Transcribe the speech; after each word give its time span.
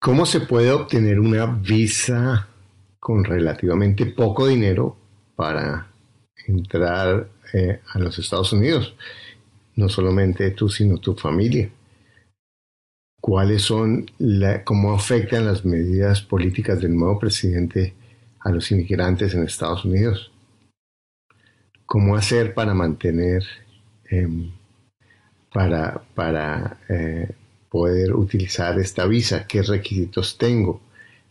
¿Cómo 0.00 0.26
se 0.26 0.40
puede 0.40 0.70
obtener 0.70 1.18
una 1.18 1.46
visa 1.46 2.46
con 3.00 3.24
relativamente 3.24 4.06
poco 4.06 4.46
dinero 4.46 4.96
para 5.34 5.88
entrar 6.46 7.28
eh, 7.52 7.80
a 7.92 7.98
los 7.98 8.16
Estados 8.20 8.52
Unidos? 8.52 8.94
No 9.74 9.88
solamente 9.88 10.52
tú, 10.52 10.68
sino 10.68 10.98
tu 10.98 11.16
familia. 11.16 11.68
¿Cuáles 13.20 13.62
son, 13.62 14.08
la, 14.18 14.62
cómo 14.62 14.94
afectan 14.94 15.46
las 15.46 15.64
medidas 15.64 16.22
políticas 16.22 16.80
del 16.80 16.96
nuevo 16.96 17.18
presidente 17.18 17.94
a 18.38 18.50
los 18.50 18.70
inmigrantes 18.70 19.34
en 19.34 19.42
Estados 19.42 19.84
Unidos? 19.84 20.30
¿Cómo 21.86 22.14
hacer 22.14 22.54
para 22.54 22.72
mantener, 22.72 23.42
em, 24.08 24.52
para, 25.52 26.00
para 26.14 26.78
eh, 26.88 27.34
poder 27.70 28.14
utilizar 28.14 28.78
esta 28.78 29.06
visa, 29.06 29.46
qué 29.46 29.62
requisitos 29.62 30.38
tengo, 30.38 30.80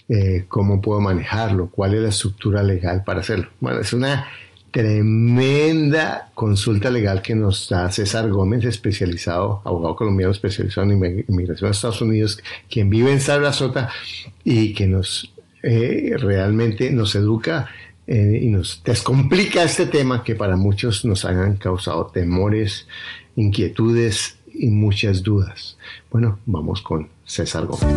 eh, 0.09 0.45
cómo 0.47 0.81
puedo 0.81 1.01
manejarlo, 1.01 1.69
cuál 1.69 1.95
es 1.95 2.01
la 2.01 2.09
estructura 2.09 2.63
legal 2.63 3.03
para 3.03 3.21
hacerlo. 3.21 3.49
Bueno, 3.59 3.79
es 3.79 3.93
una 3.93 4.27
tremenda 4.71 6.29
consulta 6.33 6.89
legal 6.91 7.21
que 7.21 7.35
nos 7.35 7.69
da 7.69 7.91
César 7.91 8.29
Gómez, 8.29 8.63
especializado, 8.65 9.61
abogado 9.65 9.95
colombiano 9.95 10.31
especializado 10.31 10.89
en 10.91 11.25
inmigración 11.27 11.69
a 11.69 11.71
Estados 11.71 12.01
Unidos, 12.01 12.41
quien 12.69 12.89
vive 12.89 13.11
en 13.11 13.19
Sarasota 13.19 13.89
y 14.43 14.73
que 14.73 14.87
nos 14.87 15.33
eh, 15.63 16.13
realmente 16.17 16.91
nos 16.91 17.15
educa 17.15 17.67
eh, 18.05 18.39
y 18.41 18.47
nos 18.47 18.81
descomplica 18.85 19.63
este 19.63 19.87
tema 19.87 20.23
que 20.23 20.35
para 20.35 20.55
muchos 20.55 21.03
nos 21.03 21.25
han 21.25 21.57
causado 21.57 22.05
temores, 22.05 22.87
inquietudes 23.35 24.36
y 24.59 24.69
muchas 24.69 25.23
dudas. 25.23 25.77
Bueno, 26.11 26.39
vamos 26.45 26.81
con 26.81 27.09
César 27.25 27.65
Gómez. 27.65 27.87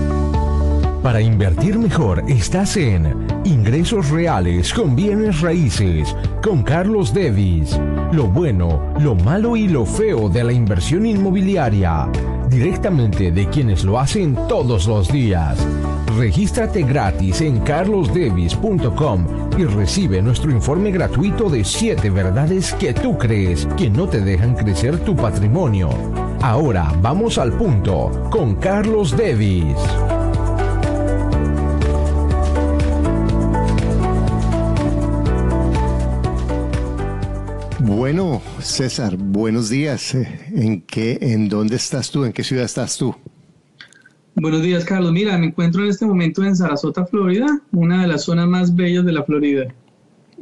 Para 1.02 1.22
invertir 1.22 1.78
mejor 1.78 2.22
estás 2.28 2.76
en 2.76 3.26
Ingresos 3.44 4.10
Reales 4.10 4.74
con 4.74 4.94
Bienes 4.94 5.40
Raíces 5.40 6.14
con 6.42 6.62
Carlos 6.62 7.14
Devis. 7.14 7.78
Lo 8.12 8.26
bueno, 8.26 8.94
lo 9.00 9.14
malo 9.14 9.56
y 9.56 9.66
lo 9.66 9.86
feo 9.86 10.28
de 10.28 10.44
la 10.44 10.52
inversión 10.52 11.06
inmobiliaria. 11.06 12.06
Directamente 12.50 13.32
de 13.32 13.48
quienes 13.48 13.82
lo 13.82 13.98
hacen 13.98 14.36
todos 14.46 14.86
los 14.86 15.10
días. 15.10 15.66
Regístrate 16.16 16.82
gratis 16.82 17.40
en 17.40 17.60
carlosdevis.com 17.60 19.26
y 19.58 19.64
recibe 19.64 20.22
nuestro 20.22 20.50
informe 20.50 20.90
gratuito 20.90 21.48
de 21.48 21.64
7 21.64 22.10
verdades 22.10 22.72
que 22.74 22.92
tú 22.92 23.16
crees 23.16 23.66
que 23.76 23.90
no 23.90 24.08
te 24.08 24.20
dejan 24.20 24.54
crecer 24.54 24.98
tu 25.00 25.14
patrimonio. 25.14 25.90
Ahora 26.40 26.92
vamos 27.00 27.38
al 27.38 27.52
punto 27.52 28.28
con 28.30 28.56
Carlos 28.56 29.16
Devis. 29.16 29.76
Bueno, 37.78 38.42
César, 38.60 39.16
buenos 39.16 39.68
días. 39.68 40.14
¿En 40.14 40.82
qué, 40.82 41.18
en 41.20 41.48
dónde 41.48 41.76
estás 41.76 42.10
tú? 42.10 42.24
¿En 42.24 42.32
qué 42.32 42.42
ciudad 42.42 42.64
estás 42.64 42.96
tú? 42.96 43.14
Buenos 44.34 44.62
días, 44.62 44.84
Carlos. 44.84 45.12
Mira, 45.12 45.36
me 45.38 45.46
encuentro 45.46 45.82
en 45.82 45.90
este 45.90 46.06
momento 46.06 46.44
en 46.44 46.56
Sarasota, 46.56 47.04
Florida, 47.06 47.60
una 47.72 48.02
de 48.02 48.08
las 48.08 48.24
zonas 48.24 48.46
más 48.46 48.74
bellas 48.74 49.04
de 49.04 49.12
la 49.12 49.24
Florida. 49.24 49.74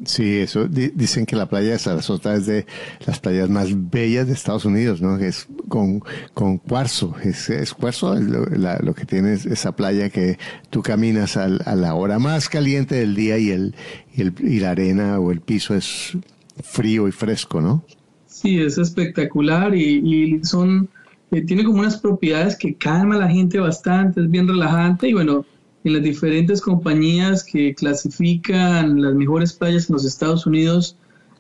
Sí, 0.05 0.37
eso 0.37 0.69
dicen 0.69 1.27
que 1.27 1.35
la 1.35 1.49
playa 1.49 1.73
de 1.73 1.79
Sarasota 1.79 2.35
es 2.35 2.47
de 2.47 2.67
las 3.05 3.19
playas 3.19 3.51
más 3.51 3.71
bellas 3.91 4.29
de 4.29 4.33
Estados 4.33 4.65
Unidos, 4.65 5.03
¿no? 5.03 5.19
Es 5.19 5.49
con, 5.67 6.01
con 6.35 6.59
cuarzo, 6.59 7.17
es, 7.25 7.75
cuarzo 7.75 8.15
lo, 8.15 8.95
que 8.95 9.05
tiene 9.07 9.33
esa 9.33 9.75
playa 9.75 10.09
que 10.09 10.39
tú 10.71 10.83
caminas 10.83 11.37
a 11.37 11.49
la 11.49 11.95
hora 11.95 12.21
más 12.21 12.49
caliente 12.49 12.95
del 12.95 13.17
día 13.17 13.39
y, 13.39 13.51
el, 13.51 13.75
y, 14.15 14.23
el, 14.23 14.35
y 14.39 14.61
la 14.61 14.71
arena 14.71 15.19
o 15.19 15.33
el 15.33 15.41
piso 15.41 15.75
es 15.75 16.17
frío 16.63 17.09
y 17.09 17.13
fresco, 17.13 17.61
¿no? 17.61 17.85
Sí, 18.27 18.61
es 18.61 18.79
espectacular 18.79 19.75
y, 19.75 20.41
son, 20.45 20.89
eh, 21.31 21.43
tiene 21.43 21.65
como 21.65 21.81
unas 21.81 21.99
propiedades 21.99 22.57
que 22.57 22.75
calma 22.75 23.17
a 23.17 23.19
la 23.19 23.29
gente 23.29 23.59
bastante, 23.59 24.21
es 24.21 24.31
bien 24.31 24.49
relajante 24.49 25.09
y 25.09 25.13
bueno, 25.13 25.45
en 25.85 25.93
las 25.93 26.03
diferentes 26.03 26.61
compañías 26.61 27.45
que 27.45 27.75
clasifican 27.75 29.01
las 29.03 29.15
mejores 29.15 29.53
playas 29.53 29.89
en 29.89 29.95
los 29.95 30.05
Estados 30.05 30.47
Unidos, 30.47 30.97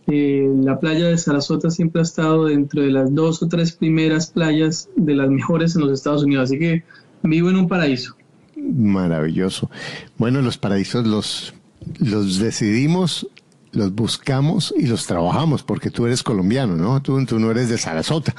eh, 0.07 0.49
la 0.63 0.79
playa 0.79 1.09
de 1.09 1.19
Sarasota 1.19 1.71
siempre 1.71 2.01
ha 2.01 2.05
estado 2.05 2.47
dentro 2.47 2.83
de 2.83 2.91
las 2.91 3.15
dos 3.15 3.43
o 3.43 3.49
tres 3.49 3.73
primeras 3.73 4.29
playas 4.29 4.89
de 4.97 5.15
las 5.15 5.29
mejores 5.29 5.75
en 5.75 5.83
los 5.83 5.93
Estados 5.93 6.23
Unidos, 6.23 6.45
así 6.45 6.59
que 6.59 6.85
vivo 7.23 7.51
en 7.51 7.57
un 7.57 7.69
paraíso. 7.69 8.17
Maravilloso. 8.57 9.71
Bueno, 10.17 10.41
los 10.41 10.57
paraísos 10.59 11.07
los, 11.07 11.55
los 11.99 12.39
decidimos 12.39 13.29
los 13.73 13.95
buscamos 13.95 14.75
y 14.77 14.87
los 14.87 15.07
trabajamos, 15.07 15.63
porque 15.63 15.91
tú 15.91 16.07
eres 16.07 16.23
colombiano, 16.23 16.77
¿no? 16.77 17.03
Tú, 17.03 17.25
tú 17.27 17.39
no 17.39 17.51
eres 17.51 17.69
de 17.69 17.79
Sarasota. 17.79 18.35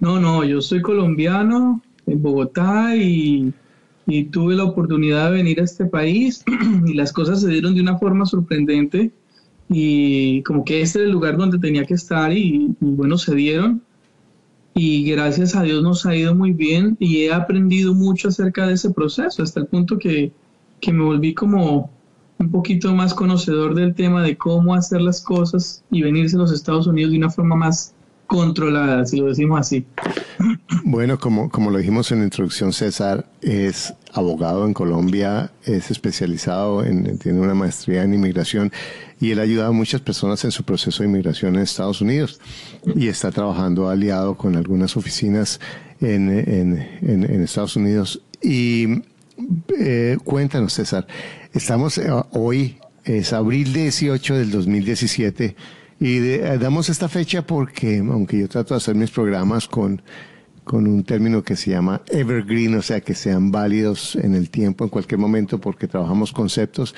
No, 0.00 0.20
no, 0.20 0.44
yo 0.44 0.60
soy 0.60 0.82
colombiano 0.82 1.82
en 2.06 2.22
Bogotá 2.22 2.96
y, 2.96 3.52
tuve 4.30 4.54
la 4.54 4.64
oportunidad 4.64 5.30
de 5.30 5.36
venir 5.36 5.60
a 5.60 5.64
este 5.64 5.86
país 5.86 6.44
y 6.86 6.94
las 6.94 7.12
cosas 7.12 7.40
se 7.40 7.48
dieron 7.48 7.74
de 7.74 7.80
una 7.80 7.98
forma 7.98 8.26
sorprendente 8.26 9.12
y 9.68 10.42
como 10.42 10.64
que 10.64 10.82
este 10.82 10.98
era 10.98 11.06
el 11.06 11.12
lugar 11.12 11.38
donde 11.38 11.58
tenía 11.58 11.84
que 11.84 11.94
estar 11.94 12.30
y, 12.30 12.66
y 12.66 12.74
bueno, 12.80 13.16
se 13.16 13.34
dieron 13.34 13.82
y 14.74 15.08
gracias 15.10 15.54
a 15.54 15.62
Dios 15.62 15.82
nos 15.82 16.04
ha 16.04 16.14
ido 16.16 16.34
muy 16.34 16.52
bien 16.52 16.96
y 16.98 17.22
he 17.22 17.32
aprendido 17.32 17.94
mucho 17.94 18.28
acerca 18.28 18.66
de 18.66 18.74
ese 18.74 18.90
proceso 18.90 19.42
hasta 19.42 19.60
el 19.60 19.66
punto 19.66 19.98
que, 19.98 20.32
que 20.80 20.92
me 20.92 21.04
volví 21.04 21.32
como 21.32 21.90
un 22.38 22.50
poquito 22.50 22.92
más 22.94 23.14
conocedor 23.14 23.74
del 23.74 23.94
tema 23.94 24.22
de 24.22 24.36
cómo 24.36 24.74
hacer 24.74 25.00
las 25.00 25.22
cosas 25.22 25.84
y 25.90 26.02
venirse 26.02 26.36
a 26.36 26.40
los 26.40 26.52
Estados 26.52 26.86
Unidos 26.86 27.12
de 27.12 27.18
una 27.18 27.30
forma 27.30 27.54
más 27.54 27.93
controlada, 28.26 29.04
si 29.06 29.18
lo 29.18 29.26
decimos 29.26 29.60
así. 29.60 29.86
Bueno, 30.84 31.18
como, 31.18 31.50
como 31.50 31.70
lo 31.70 31.78
dijimos 31.78 32.10
en 32.12 32.18
la 32.18 32.24
introducción, 32.24 32.72
César 32.72 33.26
es 33.40 33.94
abogado 34.12 34.66
en 34.66 34.74
Colombia, 34.74 35.52
es 35.64 35.90
especializado 35.90 36.84
en, 36.84 37.18
tiene 37.18 37.40
una 37.40 37.54
maestría 37.54 38.02
en 38.02 38.14
inmigración 38.14 38.72
y 39.20 39.30
él 39.32 39.40
ha 39.40 39.42
ayudado 39.42 39.70
a 39.70 39.72
muchas 39.72 40.00
personas 40.00 40.44
en 40.44 40.50
su 40.50 40.64
proceso 40.64 41.02
de 41.02 41.08
inmigración 41.08 41.56
en 41.56 41.62
Estados 41.62 42.00
Unidos 42.00 42.40
y 42.94 43.08
está 43.08 43.30
trabajando 43.30 43.88
aliado 43.88 44.36
con 44.36 44.56
algunas 44.56 44.96
oficinas 44.96 45.60
en, 46.00 46.30
en, 46.30 47.42
Estados 47.42 47.76
Unidos. 47.76 48.22
Y 48.42 49.02
eh, 49.78 50.16
cuéntanos, 50.24 50.74
César, 50.74 51.06
estamos 51.52 51.98
eh, 51.98 52.10
hoy, 52.32 52.78
es 53.04 53.32
abril 53.32 53.72
18 53.72 54.36
del 54.36 54.50
2017, 54.50 55.56
y 56.00 56.18
eh, 56.18 56.58
damos 56.58 56.88
esta 56.88 57.08
fecha 57.08 57.46
porque, 57.46 57.98
aunque 57.98 58.38
yo 58.38 58.48
trato 58.48 58.74
de 58.74 58.78
hacer 58.78 58.94
mis 58.94 59.10
programas 59.10 59.68
con, 59.68 60.02
con 60.64 60.86
un 60.86 61.04
término 61.04 61.42
que 61.42 61.56
se 61.56 61.70
llama 61.70 62.02
evergreen, 62.08 62.74
o 62.76 62.82
sea, 62.82 63.00
que 63.00 63.14
sean 63.14 63.50
válidos 63.50 64.16
en 64.16 64.34
el 64.34 64.50
tiempo, 64.50 64.84
en 64.84 64.90
cualquier 64.90 65.18
momento, 65.18 65.60
porque 65.60 65.86
trabajamos 65.86 66.32
conceptos. 66.32 66.94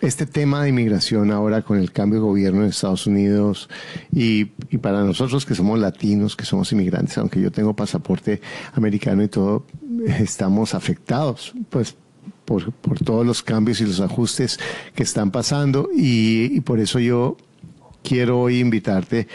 Este 0.00 0.26
tema 0.26 0.62
de 0.62 0.68
inmigración 0.68 1.30
ahora 1.30 1.62
con 1.62 1.78
el 1.78 1.90
cambio 1.90 2.20
de 2.20 2.26
gobierno 2.26 2.62
en 2.62 2.68
Estados 2.68 3.06
Unidos 3.06 3.70
y, 4.12 4.50
y 4.68 4.76
para 4.76 5.02
nosotros 5.02 5.46
que 5.46 5.54
somos 5.54 5.78
latinos, 5.78 6.36
que 6.36 6.44
somos 6.44 6.70
inmigrantes, 6.72 7.16
aunque 7.16 7.40
yo 7.40 7.50
tengo 7.50 7.74
pasaporte 7.74 8.42
americano 8.74 9.22
y 9.22 9.28
todo, 9.28 9.64
estamos 10.06 10.74
afectados, 10.74 11.54
pues 11.70 11.96
por, 12.44 12.72
por, 12.72 12.98
todos 12.98 13.26
los 13.26 13.42
cambios 13.42 13.80
y 13.80 13.86
los 13.86 14.00
ajustes 14.00 14.58
que 14.94 15.02
están 15.02 15.30
pasando 15.30 15.90
y, 15.94 16.60
por 16.60 16.80
eso 16.80 16.98
yo 16.98 17.36
quiero 18.06 18.40
hoy 18.40 18.60
invitarte 18.60 19.28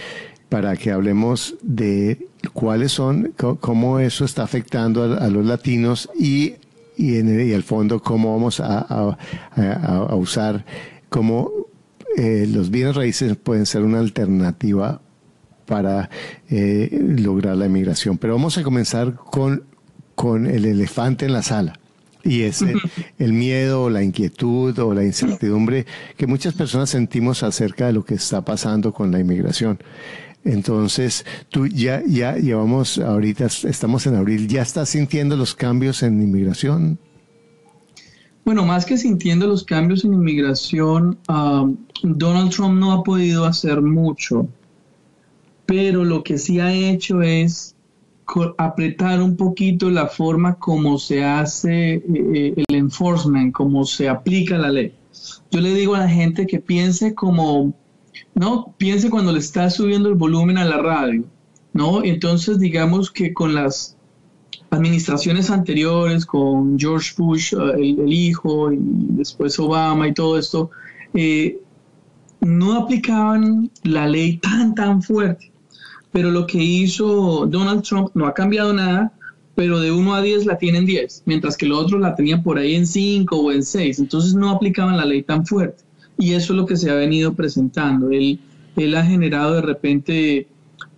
para 0.49 0.75
que 0.75 0.91
hablemos 0.91 1.55
de 1.61 2.27
cuáles 2.53 2.91
son, 2.91 3.33
cómo 3.59 3.99
eso 3.99 4.25
está 4.25 4.43
afectando 4.43 5.03
a, 5.03 5.27
los 5.29 5.45
latinos 5.45 6.09
y, 6.19 6.55
y 6.97 7.17
en 7.17 7.29
el, 7.29 7.47
y 7.47 7.53
el 7.53 7.63
fondo 7.63 8.01
cómo 8.01 8.33
vamos 8.33 8.59
a, 8.59 8.79
a 8.79 10.16
usar, 10.16 10.66
cómo 11.09 11.51
eh, 12.17 12.47
los 12.51 12.69
bienes 12.69 12.96
raíces 12.96 13.37
pueden 13.37 13.66
ser 13.66 13.84
una 13.84 13.99
alternativa 13.99 15.01
para 15.66 16.09
eh, 16.49 16.90
lograr 17.17 17.55
la 17.55 17.66
emigración. 17.66 18.17
Pero 18.17 18.34
vamos 18.34 18.57
a 18.57 18.63
comenzar 18.63 19.16
con 19.16 19.72
con 20.22 20.46
el 20.46 20.66
elefante 20.66 21.25
en 21.25 21.34
la 21.34 21.41
sala. 21.41 21.79
Y 22.23 22.41
es 22.44 22.64
el, 23.18 23.34
miedo 23.34 23.84
o 23.84 23.90
la 23.90 24.03
inquietud 24.03 24.78
o 24.79 24.94
la 24.94 25.03
incertidumbre 25.03 25.85
que 26.18 26.28
muchas 26.28 26.53
personas 26.53 26.90
sentimos 26.90 27.44
acerca 27.44 27.88
de 27.88 27.94
lo 27.94 28.06
que 28.06 28.16
está 28.16 28.44
pasando 28.44 28.94
con 28.94 29.12
la 29.12 29.20
inmigración. 29.20 29.79
Entonces, 30.44 31.26
tú 31.50 31.68
ya, 31.68 32.03
ya 32.08 32.35
llevamos, 32.35 32.97
ahorita 32.97 33.46
estamos 33.46 34.08
en 34.08 34.16
abril, 34.16 34.47
¿ya 34.47 34.62
estás 34.62 34.90
sintiendo 34.90 35.38
los 35.38 35.53
cambios 35.53 36.02
en 36.03 36.22
inmigración? 36.22 37.00
Bueno, 38.44 38.66
más 38.66 38.85
que 38.85 38.97
sintiendo 38.97 39.46
los 39.46 39.64
cambios 39.64 40.03
en 40.03 40.14
inmigración, 40.14 41.18
Donald 42.03 42.52
Trump 42.52 42.79
no 42.79 42.91
ha 42.91 43.03
podido 43.03 43.46
hacer 43.46 43.82
mucho, 43.82 44.47
pero 45.68 46.03
lo 46.03 46.23
que 46.23 46.40
sí 46.40 46.59
ha 46.59 46.73
hecho 46.73 47.22
es 47.22 47.76
apretar 48.58 49.22
un 49.22 49.35
poquito 49.35 49.90
la 49.90 50.08
forma 50.08 50.56
como 50.56 50.97
se 50.97 51.23
hace 51.23 51.96
eh, 51.96 52.03
eh, 52.06 52.64
el 52.68 52.76
enforcement, 52.76 53.53
cómo 53.53 53.85
se 53.85 54.08
aplica 54.08 54.58
la 54.58 54.70
ley. 54.70 54.94
Yo 55.52 55.59
le 55.59 55.73
digo 55.73 55.96
a 55.96 56.00
la 56.00 56.09
gente 56.09 56.47
que 56.47 56.59
piense 56.59 57.14
como, 57.14 57.73
¿no? 58.34 58.73
Piense 58.78 59.09
cuando 59.09 59.34
le 59.34 59.40
está 59.40 59.70
subiendo 59.70 60.09
el 60.09 60.16
volumen 60.16 60.58
a 60.58 60.66
la 60.66 60.78
radio, 60.78 61.23
¿no? 61.73 62.03
Entonces, 62.03 62.59
digamos 62.59 63.12
que 63.12 63.34
con 63.34 63.53
las 63.53 63.97
administraciones 64.70 65.50
anteriores, 65.50 66.26
con 66.26 66.79
George 66.79 67.12
Bush, 67.18 67.53
eh, 67.53 67.58
el, 67.78 68.14
hijo, 68.14 68.72
y 68.72 68.78
después 68.79 69.59
Obama 69.59 70.08
y 70.08 70.14
todo 70.14 70.38
esto, 70.38 70.72
no 72.40 72.73
aplicaban 72.73 73.70
la 73.84 74.08
ley 74.08 74.38
tan, 74.38 74.73
tan 74.73 75.02
fuerte 75.02 75.50
pero 76.11 76.31
lo 76.31 76.46
que 76.46 76.58
hizo 76.58 77.46
Donald 77.47 77.84
Trump 77.84 78.09
no 78.13 78.25
ha 78.25 78.34
cambiado 78.34 78.73
nada, 78.73 79.13
pero 79.55 79.79
de 79.79 79.91
1 79.91 80.16
a 80.16 80.22
10 80.22 80.46
la 80.46 80.58
tienen 80.58 80.85
10, 80.85 81.23
mientras 81.25 81.58
que 81.58 81.66
los 81.66 81.79
otros 81.79 82.02
la 82.02 82.16
tenían 82.16 82.43
por 82.43 82.58
ahí 82.58 82.75
en 82.75 82.87
5 82.87 83.35
o 83.35 83.52
en 83.52 83.63
6, 83.63 83.99
entonces 83.99 84.34
no 84.34 84.49
aplicaban 84.49 84.97
la 84.97 85.05
ley 85.05 85.23
tan 85.23 85.46
fuerte. 85.46 85.84
Y 86.17 86.34
eso 86.34 86.53
es 86.53 86.58
lo 86.58 86.66
que 86.66 86.78
se 86.78 86.90
ha 86.90 86.96
venido 86.96 87.34
presentando. 87.34 88.11
Él, 88.11 88.40
él 88.75 88.96
ha 88.96 89.03
generado 89.03 89.55
de 89.55 89.61
repente 89.61 90.47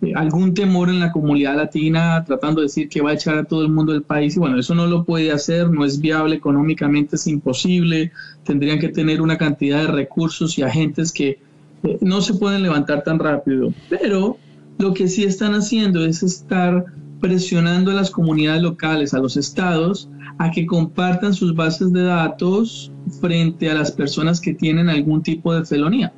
eh, 0.02 0.12
algún 0.14 0.54
temor 0.54 0.88
en 0.90 1.00
la 1.00 1.12
comunidad 1.12 1.56
latina, 1.56 2.22
tratando 2.26 2.60
de 2.60 2.66
decir 2.66 2.88
que 2.88 3.00
va 3.00 3.10
a 3.10 3.14
echar 3.14 3.38
a 3.38 3.44
todo 3.44 3.62
el 3.62 3.70
mundo 3.70 3.92
del 3.92 4.02
país. 4.02 4.36
Y 4.36 4.38
bueno, 4.38 4.58
eso 4.58 4.74
no 4.74 4.86
lo 4.86 5.04
puede 5.04 5.32
hacer, 5.32 5.70
no 5.70 5.84
es 5.84 6.00
viable 6.00 6.36
económicamente, 6.36 7.16
es 7.16 7.26
imposible. 7.26 8.12
Tendrían 8.44 8.78
que 8.78 8.88
tener 8.88 9.22
una 9.22 9.38
cantidad 9.38 9.80
de 9.80 9.88
recursos 9.88 10.58
y 10.58 10.62
agentes 10.62 11.12
que 11.12 11.38
eh, 11.84 11.98
no 12.00 12.20
se 12.20 12.34
pueden 12.34 12.62
levantar 12.62 13.02
tan 13.02 13.18
rápido. 13.18 13.72
Pero 13.88 14.38
lo 14.78 14.94
que 14.94 15.08
sí 15.08 15.24
están 15.24 15.54
haciendo 15.54 16.04
es 16.04 16.22
estar 16.22 16.84
presionando 17.20 17.90
a 17.90 17.94
las 17.94 18.10
comunidades 18.10 18.62
locales, 18.62 19.14
a 19.14 19.18
los 19.18 19.36
estados, 19.36 20.08
a 20.38 20.50
que 20.50 20.66
compartan 20.66 21.32
sus 21.32 21.54
bases 21.54 21.92
de 21.92 22.02
datos 22.02 22.92
frente 23.20 23.70
a 23.70 23.74
las 23.74 23.92
personas 23.92 24.40
que 24.40 24.54
tienen 24.54 24.88
algún 24.88 25.22
tipo 25.22 25.54
de 25.54 25.64
felonía. 25.64 26.12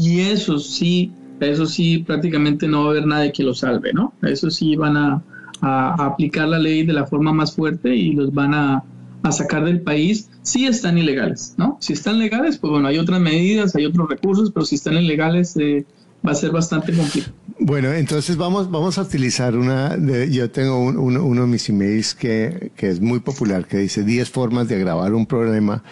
Y 0.00 0.20
eso 0.20 0.58
sí, 0.58 1.12
eso 1.40 1.66
sí, 1.66 1.98
prácticamente 1.98 2.68
no 2.68 2.82
va 2.82 2.86
a 2.86 2.90
haber 2.90 3.06
nadie 3.06 3.32
que 3.32 3.42
lo 3.42 3.54
salve, 3.54 3.92
¿no? 3.92 4.12
Eso 4.22 4.50
sí 4.50 4.76
van 4.76 4.96
a, 4.96 5.22
aplicar 5.62 6.48
la 6.48 6.58
ley 6.58 6.84
de 6.84 6.92
la 6.92 7.06
forma 7.06 7.32
más 7.32 7.54
fuerte 7.54 7.96
y 7.96 8.12
los 8.12 8.32
van 8.32 8.52
a, 8.52 8.84
sacar 9.30 9.64
del 9.64 9.80
país 9.80 10.30
si 10.42 10.66
están 10.66 10.98
ilegales, 10.98 11.54
¿no? 11.56 11.78
Si 11.80 11.94
están 11.94 12.20
legales, 12.20 12.58
pues 12.58 12.70
bueno, 12.70 12.86
hay 12.86 12.98
otras 12.98 13.20
medidas, 13.20 13.74
hay 13.74 13.84
otros 13.86 14.08
recursos, 14.08 14.52
pero 14.52 14.64
si 14.64 14.76
están 14.76 14.94
ilegales 14.94 15.56
eh, 15.56 15.84
va 16.24 16.30
a 16.30 16.34
ser 16.36 16.52
bastante 16.52 16.92
complicado. 16.92 17.34
Bueno, 17.66 17.92
entonces 17.92 18.36
vamos, 18.36 18.70
vamos 18.70 18.96
a 18.96 19.02
utilizar 19.02 19.56
una, 19.56 19.96
de, 19.96 20.30
yo 20.30 20.48
tengo 20.52 20.78
uno 20.78 21.40
de 21.40 21.48
mis 21.48 21.68
emails 21.68 22.14
que, 22.14 22.70
que, 22.76 22.88
es 22.88 23.00
muy 23.00 23.18
popular, 23.18 23.66
que 23.66 23.78
dice 23.78 24.04
10 24.04 24.30
formas 24.30 24.68
de 24.68 24.76
agravar 24.76 25.14
un 25.14 25.26
problema. 25.26 25.82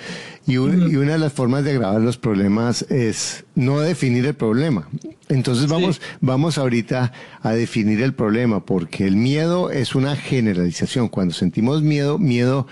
Y, 0.46 0.52
y, 0.52 0.56
una 0.58 1.14
de 1.14 1.18
las 1.18 1.32
formas 1.32 1.64
de 1.64 1.72
agravar 1.72 2.00
los 2.00 2.16
problemas 2.16 2.82
es 2.90 3.44
no 3.56 3.80
definir 3.80 4.24
el 4.24 4.34
problema. 4.34 4.88
Entonces 5.28 5.66
vamos, 5.66 6.00
vamos 6.20 6.58
ahorita 6.58 7.12
a 7.42 7.52
definir 7.54 8.02
el 8.02 8.14
problema, 8.14 8.64
porque 8.64 9.04
el 9.04 9.16
miedo 9.16 9.72
es 9.72 9.96
una 9.96 10.14
generalización. 10.14 11.08
Cuando 11.08 11.34
sentimos 11.34 11.82
miedo, 11.82 12.20
miedo 12.20 12.68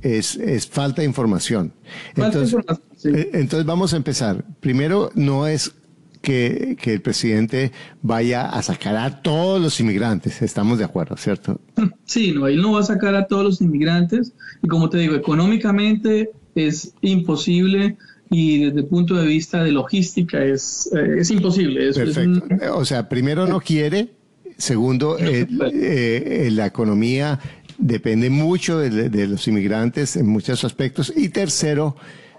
es, 0.00 0.34
es 0.34 0.66
falta 0.66 1.02
de 1.02 1.06
información. 1.06 1.74
Entonces, 2.16 2.56
eh, 3.04 3.30
entonces 3.34 3.66
vamos 3.66 3.92
a 3.92 3.96
empezar. 3.98 4.44
Primero, 4.58 5.12
no 5.14 5.46
es 5.46 5.76
que, 6.22 6.76
que, 6.80 6.94
el 6.94 7.02
presidente 7.02 7.72
vaya 8.00 8.48
a 8.48 8.62
sacar 8.62 8.96
a 8.96 9.22
todos 9.22 9.60
los 9.60 9.78
inmigrantes. 9.80 10.40
Estamos 10.40 10.78
de 10.78 10.84
acuerdo, 10.84 11.16
¿cierto? 11.16 11.60
Sí, 12.04 12.32
no, 12.32 12.46
él 12.46 12.62
no 12.62 12.72
va 12.72 12.80
a 12.80 12.84
sacar 12.84 13.14
a 13.14 13.26
todos 13.26 13.44
los 13.44 13.60
inmigrantes. 13.60 14.32
Y 14.62 14.68
como 14.68 14.88
te 14.88 14.98
digo, 14.98 15.14
económicamente 15.14 16.30
es 16.54 16.94
imposible 17.00 17.96
y 18.32 18.64
desde 18.64 18.80
el 18.80 18.86
punto 18.86 19.14
de 19.14 19.26
vista 19.26 19.62
de 19.62 19.72
logística 19.72 20.42
es, 20.42 20.90
eh, 20.94 21.16
es 21.18 21.30
imposible. 21.30 21.92
Perfecto. 21.92 22.42
O 22.74 22.84
sea, 22.84 23.08
primero 23.08 23.46
no 23.46 23.60
quiere, 23.60 24.14
segundo, 24.56 25.18
eh, 25.18 25.46
eh, 25.72 26.48
la 26.50 26.66
economía 26.66 27.38
depende 27.76 28.30
mucho 28.30 28.78
de, 28.78 29.10
de, 29.10 29.26
los 29.26 29.46
inmigrantes 29.48 30.16
en 30.16 30.26
muchos 30.26 30.64
aspectos 30.64 31.12
y 31.14 31.28
tercero, 31.28 31.96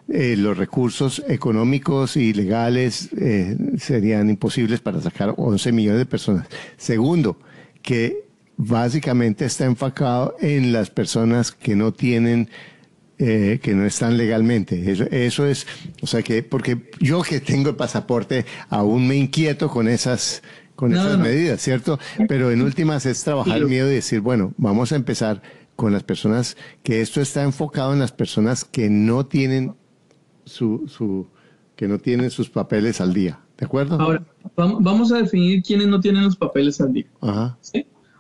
eh, 0.10 0.36
los 0.38 0.58
recursos 0.58 1.24
económicos 1.30 2.18
y 2.18 2.34
legales 2.34 3.10
eh, 3.18 3.56
serían 3.78 4.30
imposibles 4.30 4.82
para 4.82 5.02
sacar 5.02 5.34
11 5.38 5.72
millones 5.72 6.00
de 6.00 6.06
personas. 6.06 6.48
Segundo, 6.78 7.40
que 7.82 8.26
básicamente 8.58 9.46
está 9.46 9.66
enfocado 9.66 10.36
en 10.42 10.74
las 10.74 10.90
personas 10.90 11.52
que 11.52 11.76
no 11.76 11.94
tienen, 11.94 12.50
eh, 13.18 13.60
que 13.62 13.74
no 13.74 13.86
están 13.86 14.18
legalmente. 14.18 14.92
Eso, 15.26 15.46
es, 15.48 15.66
o 16.02 16.08
sea 16.08 16.22
que, 16.22 16.44
porque 16.44 16.92
yo 17.00 17.22
que 17.22 17.40
tengo 17.40 17.70
el 17.70 17.76
pasaporte, 17.76 18.46
aún 18.70 19.08
me 19.08 19.16
inquieto 19.16 19.70
con 19.70 19.88
esas, 19.88 20.44
con 20.76 20.94
esas 20.94 21.18
medidas, 21.18 21.62
¿cierto? 21.62 21.98
Pero 22.28 22.52
en 22.52 22.62
últimas 22.62 23.06
es 23.06 23.24
trabajar 23.24 23.58
el 23.58 23.68
miedo 23.68 23.90
y 23.90 23.96
decir, 23.96 24.20
bueno, 24.20 24.54
vamos 24.58 24.92
a 24.92 24.98
empezar 24.98 25.42
con 25.76 25.92
las 25.92 26.04
personas, 26.04 26.56
que 26.84 27.02
esto 27.02 27.20
está 27.20 27.42
enfocado 27.42 27.94
en 27.94 28.00
las 28.00 28.12
personas 28.12 28.64
que 28.64 28.90
no 28.90 29.26
tienen 29.26 29.76
su, 30.46 30.86
su, 30.88 31.28
que 31.76 31.88
no 31.88 32.00
tienen 32.00 32.30
sus 32.30 32.50
papeles 32.50 33.02
al 33.02 33.14
día. 33.14 33.40
¿De 33.58 33.66
acuerdo? 33.66 34.00
Ahora, 34.00 34.24
vamos 34.56 35.12
a 35.12 35.18
definir 35.18 35.62
quiénes 35.64 35.88
no 35.88 36.00
tienen 36.00 36.24
los 36.24 36.36
papeles 36.36 36.82
al 36.82 36.94
día. 36.94 37.06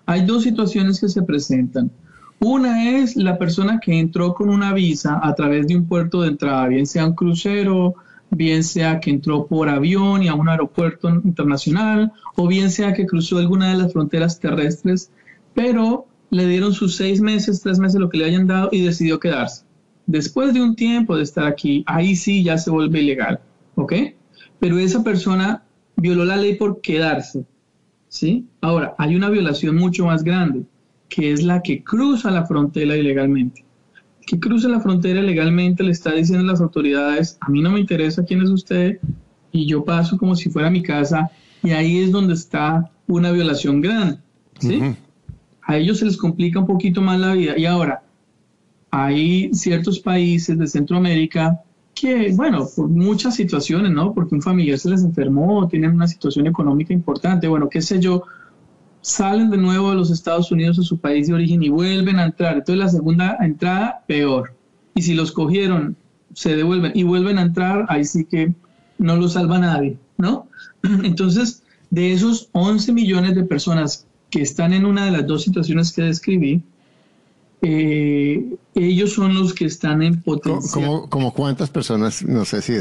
Hay 0.05 0.25
dos 0.25 0.43
situaciones 0.43 0.99
que 0.99 1.09
se 1.09 1.21
presentan. 1.23 1.91
Una 2.39 2.89
es 2.89 3.15
la 3.15 3.37
persona 3.37 3.79
que 3.79 3.97
entró 3.97 4.33
con 4.33 4.49
una 4.49 4.73
visa 4.73 5.19
a 5.23 5.33
través 5.33 5.67
de 5.67 5.77
un 5.77 5.85
puerto 5.85 6.21
de 6.21 6.29
entrada, 6.29 6.67
bien 6.67 6.85
sea 6.85 7.05
un 7.05 7.15
crucero, 7.15 7.95
bien 8.31 8.63
sea 8.63 8.99
que 8.99 9.11
entró 9.11 9.47
por 9.47 9.69
avión 9.69 10.23
y 10.23 10.27
a 10.27 10.33
un 10.33 10.49
aeropuerto 10.49 11.09
internacional, 11.09 12.11
o 12.35 12.47
bien 12.47 12.69
sea 12.69 12.93
que 12.93 13.05
cruzó 13.05 13.37
alguna 13.37 13.69
de 13.69 13.77
las 13.77 13.93
fronteras 13.93 14.39
terrestres, 14.39 15.09
pero 15.53 16.05
le 16.31 16.47
dieron 16.47 16.73
sus 16.73 16.95
seis 16.95 17.21
meses, 17.21 17.61
tres 17.61 17.79
meses, 17.79 17.99
lo 17.99 18.09
que 18.09 18.17
le 18.17 18.25
hayan 18.25 18.47
dado 18.47 18.69
y 18.71 18.81
decidió 18.81 19.19
quedarse. 19.19 19.63
Después 20.05 20.53
de 20.53 20.61
un 20.61 20.75
tiempo 20.75 21.15
de 21.15 21.23
estar 21.23 21.45
aquí, 21.45 21.83
ahí 21.87 22.15
sí 22.15 22.43
ya 22.43 22.57
se 22.57 22.69
vuelve 22.69 23.01
ilegal, 23.01 23.39
¿ok? 23.75 23.93
Pero 24.59 24.77
esa 24.77 25.03
persona 25.03 25.63
violó 25.95 26.25
la 26.25 26.37
ley 26.37 26.55
por 26.55 26.81
quedarse, 26.81 27.45
¿sí? 28.09 28.45
Ahora, 28.61 28.95
hay 28.97 29.15
una 29.15 29.29
violación 29.29 29.75
mucho 29.75 30.05
más 30.05 30.23
grande, 30.23 30.63
que 31.09 31.31
es 31.31 31.43
la 31.43 31.61
que 31.61 31.83
cruza 31.83 32.31
la 32.31 32.45
frontera 32.45 32.97
ilegalmente. 32.97 33.63
Que 34.25 34.39
cruza 34.39 34.67
la 34.67 34.79
frontera 34.79 35.21
ilegalmente 35.21 35.83
le 35.83 35.91
está 35.91 36.13
diciendo 36.13 36.43
a 36.43 36.51
las 36.51 36.61
autoridades, 36.61 37.37
a 37.41 37.49
mí 37.49 37.61
no 37.61 37.71
me 37.71 37.79
interesa 37.79 38.25
quién 38.25 38.41
es 38.41 38.49
usted, 38.49 38.99
y 39.51 39.67
yo 39.67 39.85
paso 39.85 40.17
como 40.17 40.35
si 40.35 40.49
fuera 40.49 40.69
mi 40.69 40.81
casa, 40.81 41.29
y 41.61 41.71
ahí 41.71 41.99
es 41.99 42.11
donde 42.11 42.33
está 42.33 42.91
una 43.07 43.31
violación 43.31 43.79
grande, 43.79 44.17
¿sí? 44.59 44.81
A 45.61 45.77
ellos 45.77 45.99
se 45.99 46.05
les 46.05 46.17
complica 46.17 46.59
un 46.59 46.67
poquito 46.67 47.01
más 47.01 47.19
la 47.19 47.33
vida. 47.33 47.57
Y 47.57 47.65
ahora, 47.65 48.02
hay 48.95 49.51
ciertos 49.55 49.99
países 49.99 50.55
de 50.55 50.67
Centroamérica 50.67 51.63
que, 51.95 52.31
bueno, 52.35 52.67
por 52.75 52.87
muchas 52.87 53.33
situaciones, 53.33 53.91
¿no? 53.91 54.13
Porque 54.13 54.35
un 54.35 54.41
familiar 54.43 54.77
se 54.77 54.87
les 54.87 55.03
enfermó, 55.03 55.67
tienen 55.67 55.95
una 55.95 56.07
situación 56.07 56.45
económica 56.45 56.93
importante, 56.93 57.47
bueno, 57.47 57.69
qué 57.69 57.81
sé 57.81 57.99
yo, 57.99 58.21
salen 59.01 59.49
de 59.49 59.57
nuevo 59.57 59.89
a 59.89 59.95
los 59.95 60.11
Estados 60.11 60.51
Unidos 60.51 60.77
a 60.77 60.83
su 60.83 60.99
país 60.99 61.25
de 61.25 61.33
origen 61.33 61.63
y 61.63 61.69
vuelven 61.69 62.19
a 62.19 62.25
entrar. 62.25 62.53
Entonces 62.53 62.77
la 62.77 62.89
segunda 62.89 63.37
entrada, 63.41 64.03
peor. 64.07 64.53
Y 64.93 65.01
si 65.01 65.15
los 65.15 65.31
cogieron, 65.31 65.97
se 66.35 66.55
devuelven 66.55 66.91
y 66.93 67.01
vuelven 67.01 67.39
a 67.39 67.41
entrar, 67.41 67.87
ahí 67.89 68.05
sí 68.05 68.25
que 68.25 68.53
no 68.99 69.15
lo 69.15 69.27
salva 69.27 69.57
nadie, 69.57 69.97
¿no? 70.19 70.49
Entonces, 70.83 71.63
de 71.89 72.13
esos 72.13 72.49
11 72.51 72.93
millones 72.93 73.33
de 73.33 73.43
personas 73.43 74.05
que 74.29 74.43
están 74.43 74.71
en 74.71 74.85
una 74.85 75.05
de 75.05 75.11
las 75.11 75.25
dos 75.25 75.41
situaciones 75.41 75.91
que 75.93 76.03
describí, 76.03 76.61
eh, 77.65 78.57
ellos 78.75 79.13
son 79.13 79.33
los 79.33 79.53
que 79.53 79.63
están 79.65 80.03
en 80.03 80.21
potencial. 80.21 81.03
¿Como, 81.09 81.33
cuántas 81.33 81.69
personas, 81.69 82.21
no 82.21 82.43
sé 82.43 82.61
si 82.61 82.73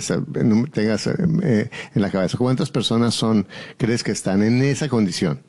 tengas 0.72 1.06
eh, 1.06 1.70
en 1.94 2.02
la 2.02 2.10
cabeza, 2.10 2.36
cuántas 2.36 2.70
personas 2.70 3.14
son, 3.14 3.46
crees 3.76 4.02
que 4.02 4.10
están 4.10 4.42
en 4.42 4.60
esa 4.60 4.88
condición? 4.88 5.40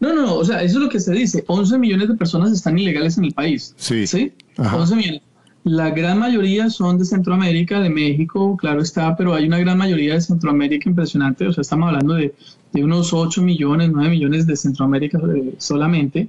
No, 0.00 0.12
no, 0.14 0.34
o 0.34 0.44
sea, 0.44 0.62
eso 0.62 0.78
es 0.78 0.84
lo 0.84 0.90
que 0.90 1.00
se 1.00 1.12
dice. 1.12 1.44
11 1.46 1.78
millones 1.78 2.08
de 2.08 2.14
personas 2.14 2.52
están 2.52 2.78
ilegales 2.78 3.16
en 3.16 3.24
el 3.24 3.32
país. 3.32 3.74
Sí. 3.78 4.06
¿Sí? 4.06 4.32
11 4.58 4.96
millones. 4.96 5.22
La 5.62 5.88
gran 5.88 6.18
mayoría 6.18 6.68
son 6.68 6.98
de 6.98 7.06
Centroamérica, 7.06 7.80
de 7.80 7.88
México, 7.88 8.54
claro 8.58 8.82
está, 8.82 9.16
pero 9.16 9.32
hay 9.34 9.46
una 9.46 9.58
gran 9.58 9.78
mayoría 9.78 10.12
de 10.12 10.20
Centroamérica 10.20 10.90
impresionante. 10.90 11.48
O 11.48 11.54
sea, 11.54 11.62
estamos 11.62 11.88
hablando 11.88 12.12
de, 12.14 12.34
de 12.74 12.84
unos 12.84 13.14
8 13.14 13.40
millones, 13.40 13.90
9 13.90 14.10
millones 14.10 14.46
de 14.46 14.56
Centroamérica 14.56 15.18
eh, 15.34 15.54
solamente 15.56 16.28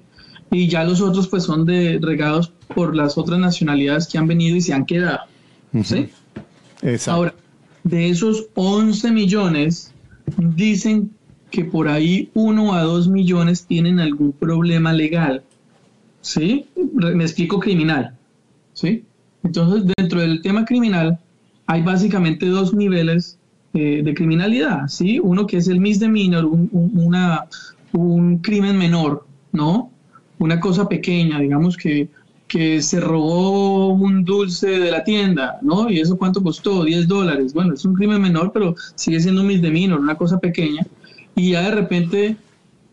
y 0.51 0.67
ya 0.67 0.83
los 0.83 1.01
otros 1.01 1.27
pues 1.27 1.43
son 1.43 1.65
de 1.65 1.99
regados 2.01 2.51
por 2.73 2.95
las 2.95 3.17
otras 3.17 3.39
nacionalidades 3.39 4.07
que 4.07 4.17
han 4.17 4.27
venido 4.27 4.55
y 4.55 4.61
se 4.61 4.73
han 4.73 4.85
quedado. 4.85 5.21
¿sí? 5.83 6.09
Exacto. 6.81 7.11
Ahora, 7.11 7.33
de 7.83 8.09
esos 8.09 8.47
11 8.55 9.11
millones, 9.11 9.93
dicen 10.37 11.11
que 11.51 11.65
por 11.65 11.87
ahí 11.87 12.29
uno 12.33 12.73
a 12.73 12.83
dos 12.83 13.07
millones 13.07 13.65
tienen 13.65 13.99
algún 13.99 14.31
problema 14.31 14.93
legal. 14.93 15.43
¿Sí? 16.21 16.67
Me 16.75 17.23
explico 17.23 17.59
criminal. 17.59 18.15
¿Sí? 18.73 19.03
Entonces, 19.43 19.93
dentro 19.95 20.21
del 20.21 20.41
tema 20.41 20.65
criminal, 20.65 21.19
hay 21.67 21.81
básicamente 21.83 22.47
dos 22.47 22.73
niveles 22.73 23.37
eh, 23.73 24.01
de 24.03 24.13
criminalidad, 24.13 24.87
¿sí? 24.87 25.19
Uno 25.19 25.45
que 25.45 25.57
es 25.57 25.67
el 25.67 25.79
misdemeanor, 25.79 26.45
un, 26.45 26.69
una, 26.71 27.45
un 27.93 28.39
crimen 28.39 28.77
menor, 28.77 29.27
¿no? 29.51 29.91
Una 30.39 30.59
cosa 30.59 30.87
pequeña, 30.87 31.39
digamos 31.39 31.77
que, 31.77 32.09
que 32.47 32.81
se 32.81 32.99
robó 32.99 33.89
un 33.89 34.23
dulce 34.25 34.67
de 34.67 34.91
la 34.91 35.03
tienda, 35.03 35.59
¿no? 35.61 35.89
¿Y 35.89 35.99
eso 35.99 36.17
cuánto 36.17 36.43
costó? 36.43 36.83
10 36.83 37.07
dólares. 37.07 37.53
Bueno, 37.53 37.73
es 37.73 37.85
un 37.85 37.93
crimen 37.95 38.21
menor, 38.21 38.51
pero 38.53 38.75
sigue 38.95 39.19
siendo 39.19 39.41
un 39.41 39.47
misdemeanor, 39.47 39.99
una 39.99 40.15
cosa 40.15 40.39
pequeña. 40.39 40.85
Y 41.35 41.51
ya 41.51 41.63
de 41.63 41.71
repente 41.71 42.37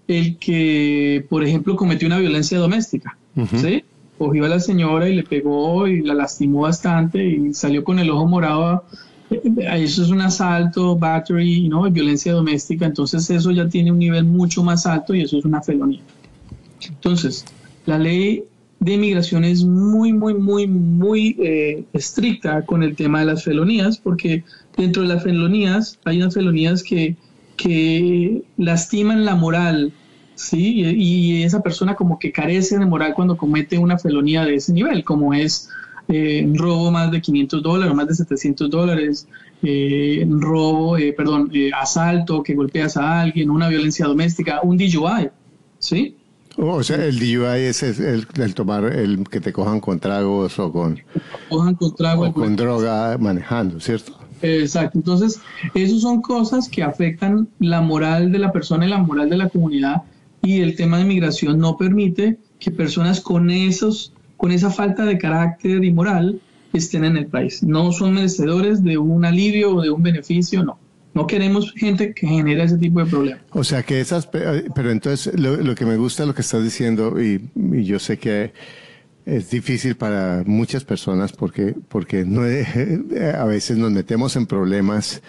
el 0.08 0.37
que, 0.38 1.25
por 1.28 1.44
ejemplo, 1.44 1.76
cometió 1.76 2.06
una 2.06 2.18
violencia 2.18 2.58
doméstica, 2.58 3.16
¿sí? 3.54 3.84
cogió 4.18 4.44
a 4.44 4.49
la 4.49 4.61
señora 4.61 5.08
y 5.08 5.16
le 5.16 5.25
pegó 5.25 5.87
y 5.88 6.02
la 6.02 6.14
lastimó 6.14 6.62
bastante 6.62 7.25
y 7.25 7.54
salió 7.54 7.82
con 7.82 7.99
el 7.99 8.11
ojo 8.11 8.26
morado. 8.26 8.84
Eso 9.30 10.02
es 10.02 10.11
un 10.11 10.20
asalto, 10.20 10.96
battery, 10.96 11.68
¿no? 11.68 11.90
violencia 11.90 12.32
doméstica. 12.32 12.87
Entonces 12.87 13.28
eso 13.30 13.50
ya 13.50 13.68
tiene 13.68 13.90
un 13.90 13.99
nivel 13.99 14.25
mucho 14.25 14.62
más 14.62 14.87
alto 14.87 15.14
y 15.14 15.22
eso 15.22 15.38
es 15.38 15.44
una 15.44 15.62
felonía. 15.62 16.00
Entonces, 16.88 17.44
la 17.86 17.98
ley 17.98 18.44
de 18.80 18.94
inmigración 18.94 19.44
es 19.44 19.64
muy, 19.64 20.12
muy, 20.12 20.34
muy, 20.34 20.66
muy 20.66 21.36
eh, 21.40 21.84
estricta 21.92 22.64
con 22.64 22.82
el 22.82 22.96
tema 22.96 23.20
de 23.20 23.26
las 23.26 23.44
felonías, 23.44 23.98
porque 23.98 24.44
dentro 24.76 25.02
de 25.02 25.08
las 25.08 25.22
felonías 25.22 25.98
hay 26.04 26.18
unas 26.18 26.34
felonías 26.34 26.82
que, 26.82 27.16
que 27.56 28.42
lastiman 28.56 29.24
la 29.24 29.36
moral 29.36 29.92
¿sí? 30.34 30.80
Y, 30.80 31.42
esa 31.42 31.62
persona 31.62 31.94
como 31.94 32.18
que 32.18 32.32
carece 32.32 32.78
de 32.78 32.86
moral 32.86 33.14
cuando 33.14 33.36
comete 33.36 33.78
una 33.78 33.98
felonía 33.98 34.44
de 34.44 34.56
ese 34.56 34.72
nivel, 34.72 35.04
como 35.04 35.34
es 35.34 35.68
eh, 36.08 36.46
robo 36.54 36.90
más 36.90 37.10
de 37.10 37.20
500 37.20 37.62
dólares, 37.62 37.94
más 37.94 38.08
de 38.08 38.14
700 38.14 38.70
dólares, 38.70 39.28
eh, 39.62 40.26
robo, 40.28 40.96
eh, 40.98 41.12
perdón, 41.12 41.50
asalto, 41.78 42.42
que 42.42 42.54
golpeas 42.54 42.96
a 42.96 43.20
alguien, 43.20 43.50
una 43.50 43.68
violencia 43.68 44.06
doméstica, 44.06 44.60
un 44.62 44.76
DUI, 44.76 45.30
¿sí? 45.78 46.16
Oh, 46.59 46.75
o 46.75 46.82
sea, 46.82 47.04
el 47.04 47.18
DUI 47.18 47.62
es 47.62 47.82
el, 47.82 48.54
tomar, 48.54 48.85
el 48.85 49.26
que 49.28 49.40
te 49.40 49.52
cojan 49.52 49.80
con 49.80 49.99
tragos 49.99 50.59
o 50.59 50.71
con, 50.71 51.00
cojan 51.49 51.75
con, 51.75 51.94
trago, 51.94 52.26
o 52.26 52.32
con 52.32 52.56
droga 52.56 53.16
manejando, 53.18 53.80
¿cierto? 53.80 54.18
Exacto, 54.42 54.99
entonces, 54.99 55.40
esas 55.75 56.00
son 56.00 56.21
cosas 56.21 56.68
que 56.68 56.82
afectan 56.82 57.49
la 57.59 57.80
moral 57.80 58.32
de 58.32 58.38
la 58.38 58.52
persona 58.52 58.85
y 58.85 58.90
la 58.90 58.99
moral 58.99 59.30
de 59.30 59.37
la 59.37 59.49
comunidad 59.49 60.02
y 60.42 60.61
el 60.61 60.76
tema 60.76 60.99
de 60.99 61.04
migración 61.04 61.59
no 61.59 61.76
permite 61.76 62.38
que 62.59 62.71
personas 62.71 63.21
con 63.21 63.50
esos 63.50 64.12
con 64.37 64.50
esa 64.50 64.71
falta 64.71 65.04
de 65.04 65.18
carácter 65.18 65.85
y 65.85 65.92
moral 65.92 66.40
estén 66.73 67.04
en 67.04 67.16
el 67.16 67.26
país. 67.26 67.62
No 67.62 67.92
son 67.92 68.14
merecedores 68.14 68.82
de 68.82 68.99
un 68.99 69.25
alivio 69.25 69.76
o 69.76 69.80
de 69.80 69.90
un 69.90 70.02
beneficio, 70.02 70.64
no. 70.64 70.78
No 71.14 71.26
queremos 71.26 71.73
gente 71.73 72.14
que 72.14 72.26
genere 72.26 72.62
ese 72.62 72.78
tipo 72.78 73.00
de 73.00 73.07
problemas. 73.07 73.42
O 73.50 73.64
sea 73.64 73.83
que 73.83 74.00
esas, 74.00 74.26
pero 74.26 74.90
entonces 74.90 75.38
lo, 75.38 75.75
que 75.75 75.85
me 75.85 75.97
gusta 75.97 76.25
lo 76.25 76.35
que 76.35 76.40
estás 76.40 76.62
diciendo 76.62 77.21
y, 77.21 77.50
yo 77.85 77.99
sé 77.99 78.19
que 78.19 78.52
es 79.26 79.50
difícil 79.50 79.95
para 79.95 80.42
muchas 80.47 80.85
personas 80.85 81.33
porque, 81.33 81.75
porque 81.88 82.25
no, 82.25 82.42
a 83.38 83.45
veces 83.45 83.76
nos 83.76 83.92
metemos 83.92 84.37
en 84.37 84.47
problemas 84.47 85.23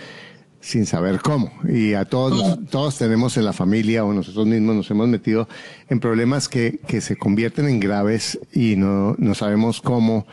sin 0.61 0.85
saber 0.85 1.19
cómo. 1.19 1.51
Y 1.67 1.93
a 1.93 2.05
todos, 2.05 2.59
todos 2.69 2.97
tenemos 2.97 3.35
en 3.35 3.43
la 3.43 3.51
familia 3.51 4.05
o 4.05 4.13
nosotros 4.13 4.47
mismos 4.47 4.75
nos 4.75 4.89
hemos 4.89 5.09
metido 5.09 5.49
en 5.89 5.99
problemas 5.99 6.47
que, 6.47 6.79
que 6.87 7.01
se 7.01 7.17
convierten 7.17 7.67
en 7.67 7.81
graves 7.81 8.39
y 8.53 8.77
no, 8.77 9.15
no 9.17 9.35
sabemos 9.35 9.81
cómo 9.81 10.25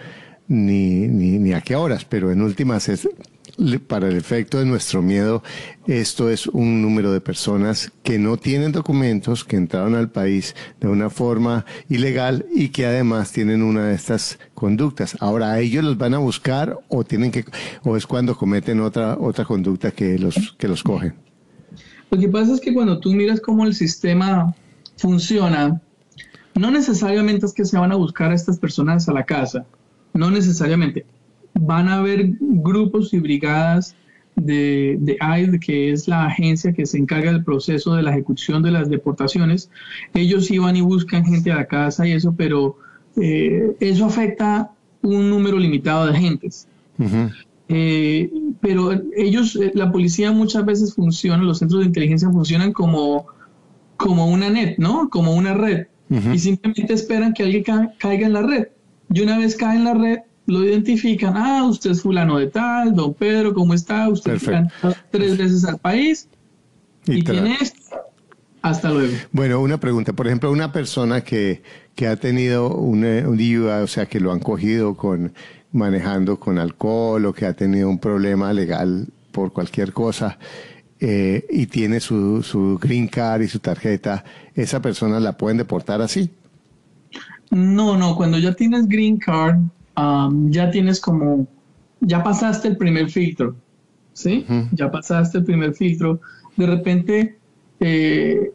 ni, 0.47 1.09
ni, 1.09 1.39
ni 1.39 1.53
a 1.53 1.61
qué 1.61 1.75
horas, 1.75 2.05
pero 2.05 2.31
en 2.31 2.43
últimas 2.43 2.89
es 2.89 3.09
para 3.87 4.09
el 4.09 4.17
efecto 4.17 4.59
de 4.59 4.65
nuestro 4.65 5.03
miedo, 5.03 5.43
esto 5.87 6.31
es 6.31 6.47
un 6.47 6.81
número 6.81 7.13
de 7.13 7.21
personas 7.21 7.93
que 8.03 8.19
no 8.19 8.37
tienen 8.39 8.73
documentos, 8.73 9.45
que 9.45 9.57
entraron 9.57 9.95
al 9.95 10.11
país 10.11 10.55
de 10.81 10.89
una 10.89 11.11
forma 11.11 11.67
ilegal 11.89 12.47
y 12.55 12.71
que 12.71 12.87
además 12.87 13.33
tienen 13.33 13.63
una 13.63 13.87
de 13.89 13.95
estas 13.95 14.39
conductas. 14.55 15.17
Ahora, 15.21 15.59
ellos 15.61 15.85
los 15.85 15.99
van 15.99 16.15
a 16.15 16.19
buscar 16.19 16.79
o 16.89 17.05
tienen 17.05 17.31
que, 17.31 17.45
o 17.83 17.97
es 17.97 18.07
cuando 18.07 18.35
cometen 18.35 18.81
otra, 18.81 19.19
otra 19.19 19.45
conducta 19.45 19.91
que 19.91 20.19
los, 20.19 20.55
que 20.57 20.67
los 20.67 20.83
cogen. 20.83 21.15
Lo 22.11 22.19
que 22.19 22.29
pasa 22.29 22.55
es 22.55 22.61
que 22.61 22.73
cuando 22.73 22.99
tú 22.99 23.13
miras 23.13 23.41
cómo 23.41 23.67
el 23.67 23.75
sistema 23.75 24.55
funciona, 24.97 25.81
no 26.55 26.71
necesariamente 26.71 27.47
es 27.47 27.53
que 27.53 27.65
se 27.65 27.79
van 27.79 27.93
a 27.93 27.97
buscar 27.97 28.33
a 28.33 28.35
estas 28.35 28.59
personas 28.59 29.09
a 29.09 29.13
la 29.13 29.25
casa, 29.25 29.67
no 30.15 30.31
necesariamente 30.31 31.05
van 31.55 31.89
a 31.89 31.99
haber 31.99 32.33
grupos 32.41 33.13
y 33.13 33.19
brigadas 33.21 33.95
de, 34.37 34.97
de 35.01 35.19
ICE, 35.41 35.61
que 35.61 35.93
es 35.93 36.09
la 36.09 36.27
agencia 36.27 36.73
que 36.73 36.87
se 36.87 36.99
encarga 36.99 37.33
del 37.33 37.45
proceso 37.45 37.95
de 37.95 38.03
la 38.03 38.11
ejecución 38.11 38.63
de 38.63 38.71
las 38.71 38.89
deportaciones. 38.89 39.71
Ellos 40.15 40.51
iban 40.51 40.77
y 40.77 40.81
buscan 40.81 41.25
gente 41.25 41.53
a 41.53 41.57
la 41.57 41.67
casa 41.67 42.07
y 42.07 42.13
eso, 42.13 42.35
pero 42.37 42.77
eh, 43.17 43.77
eso 43.81 44.07
afecta 44.07 44.71
un 45.03 45.31
número 45.31 45.59
limitado 45.59 46.07
de 46.07 46.13
agentes. 46.13 46.67
Eh, 47.69 48.31
pero 48.61 48.93
ellos, 49.17 49.57
eh, 49.57 49.73
la 49.75 49.93
policía 49.93 50.33
muchas 50.33 50.65
veces 50.65 50.95
funciona, 50.95 51.43
los 51.43 51.59
centros 51.59 51.81
de 51.81 51.87
inteligencia 51.87 52.29
funcionan 52.29 52.73
como, 52.73 53.27
como 53.97 54.27
una 54.27 54.51
net, 54.51 54.77
¿no? 54.79 55.09
Como 55.09 55.35
una 55.35 55.55
red. 55.55 55.87
Y 56.11 56.41
simplemente 56.41 56.93
esperan 56.93 57.33
que 57.33 57.45
alguien 57.45 57.63
caiga 57.99 58.27
en 58.27 58.33
la 58.33 58.43
red. 58.43 58.69
Y 59.13 59.21
una 59.21 59.39
vez 59.39 59.55
cae 59.55 59.77
en 59.77 59.85
la 59.85 59.95
red, 59.95 60.19
lo 60.51 60.65
identifican, 60.65 61.37
ah, 61.37 61.65
usted 61.65 61.93
es 61.93 62.03
fulano 62.03 62.39
de 62.39 62.49
tal, 62.49 62.95
don 62.95 63.15
Pedro, 63.15 63.55
¿cómo 63.55 63.75
está? 63.75 64.09
Usted 64.09 64.39
tres 65.11 65.39
veces 65.39 65.65
al 65.65 65.79
país 65.79 66.29
y, 67.07 67.23
tiene 67.23 67.57
Hasta 68.63 68.91
luego. 68.91 69.15
Bueno, 69.33 69.61
una 69.61 69.79
pregunta. 69.79 70.13
Por 70.13 70.27
ejemplo, 70.27 70.51
una 70.51 70.73
persona 70.73 71.23
que, 71.23 71.63
que 71.95 72.07
ha 72.07 72.17
tenido 72.17 72.75
un, 72.75 73.05
un 73.05 73.67
o 73.67 73.87
sea, 73.87 74.07
que 74.07 74.21
lo 74.21 74.33
han 74.33 74.41
cogido 74.41 74.97
con 74.97 75.33
manejando 75.73 76.39
con 76.39 76.59
alcohol 76.59 77.25
o 77.27 77.33
que 77.33 77.47
ha 77.47 77.55
tenido 77.55 77.89
un 77.89 77.99
problema 77.99 78.53
legal 78.53 79.07
por 79.31 79.53
cualquier 79.53 79.93
cosa 79.93 80.37
eh, 80.99 81.47
y 81.49 81.67
tiene 81.67 82.01
su, 82.01 82.43
su 82.43 82.79
green 82.79 83.09
card 83.09 83.43
y 83.43 83.49
su 83.49 83.61
tarjeta, 83.61 84.25
¿esa 84.55 84.83
persona 84.83 85.21
la 85.21 85.37
pueden 85.37 85.59
deportar 85.59 86.03
así? 86.03 86.31
No, 87.51 87.97
no, 87.97 88.15
cuando 88.17 88.39
ya 88.39 88.53
tienes 88.53 88.87
green 88.87 89.17
card, 89.17 89.61
ya 89.97 90.71
tienes 90.71 91.01
como, 91.01 91.47
ya 92.01 92.23
pasaste 92.23 92.69
el 92.69 92.77
primer 92.77 93.11
filtro, 93.11 93.57
¿sí? 94.13 94.45
Ya 94.73 94.91
pasaste 94.91 95.39
el 95.39 95.45
primer 95.45 95.75
filtro. 95.75 96.21
De 96.57 96.67
repente, 96.67 97.39
eh, 97.81 98.53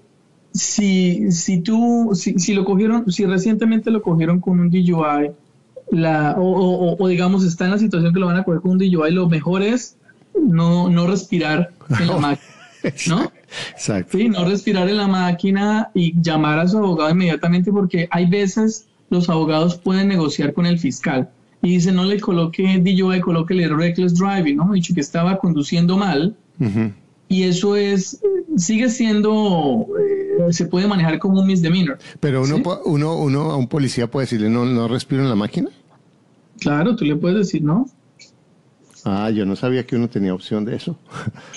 si, 0.54 1.32
si 1.32 1.62
tú, 1.62 2.12
si, 2.14 2.54
lo 2.54 2.66
cogieron, 2.66 3.12
si 3.12 3.26
recientemente 3.26 3.92
lo 3.92 4.02
cogieron 4.02 4.40
con 4.40 4.60
un 4.60 4.70
DUI, 4.70 5.32
la, 5.92 6.36
o, 6.40 7.08
digamos 7.08 7.44
está 7.44 7.66
en 7.66 7.72
la 7.72 7.78
situación 7.78 8.14
que 8.14 8.20
lo 8.20 8.28
van 8.28 8.38
a 8.38 8.44
coger 8.44 8.62
con 8.62 8.72
un 8.72 8.78
DUI, 8.78 9.12
lo 9.12 9.30
mejor 9.30 9.62
es 9.62 9.98
no, 10.42 10.90
no 10.90 11.08
respirar 11.08 11.72
en 12.00 12.08
la 12.08 12.18
máquina, 12.18 12.54
¿no? 13.08 13.32
Exacto. 13.72 14.18
Sí, 14.18 14.30
no 14.30 14.46
respirar 14.46 14.90
en 14.90 14.98
la 14.98 15.08
máquina 15.08 15.90
y 15.94 16.20
llamar 16.22 16.60
a 16.60 16.68
su 16.68 16.78
abogado 16.78 17.12
inmediatamente 17.12 17.72
porque 17.72 18.08
hay 18.12 18.26
veces 18.26 18.88
los 19.16 19.30
abogados 19.30 19.78
pueden 19.78 20.08
negociar 20.08 20.54
con 20.54 20.66
el 20.66 20.80
fiscal 20.80 21.30
y 21.62 21.70
dice 21.72 21.92
no 21.92 22.06
le 22.06 22.20
coloque 22.20 22.64
DUI, 22.80 23.22
el 23.64 23.78
reckless 23.78 24.14
driving, 24.16 24.58
¿no? 24.58 24.72
Dicho 24.74 24.94
que 24.94 25.02
estaba 25.02 25.38
conduciendo 25.38 25.98
mal. 25.98 26.36
Y 27.28 27.44
eso 27.44 27.76
es, 27.76 28.22
sigue 28.56 28.88
siendo, 28.90 29.88
eh, 30.00 30.54
se 30.54 30.66
puede 30.66 30.88
manejar 30.88 31.18
como 31.18 31.42
un 31.42 31.48
misdemeanor. 31.48 31.98
Pero 32.20 32.44
uno, 32.44 32.62
uno, 32.86 33.16
uno 33.16 33.42
a 33.52 33.58
un 33.58 33.68
policía 33.68 34.10
puede 34.10 34.26
decirle, 34.26 34.50
no, 34.50 34.64
no 34.64 34.88
respiro 34.88 35.24
en 35.24 35.30
la 35.30 35.36
máquina. 35.36 35.70
Claro, 36.60 36.96
tú 36.96 37.04
le 37.04 37.16
puedes 37.16 37.40
decir, 37.40 37.64
no. 37.64 37.88
Ah, 39.04 39.32
yo 39.32 39.46
no 39.46 39.56
sabía 39.56 39.86
que 39.86 39.96
uno 39.96 40.08
tenía 40.08 40.34
opción 40.34 40.66
de 40.66 40.76
eso. 40.76 40.98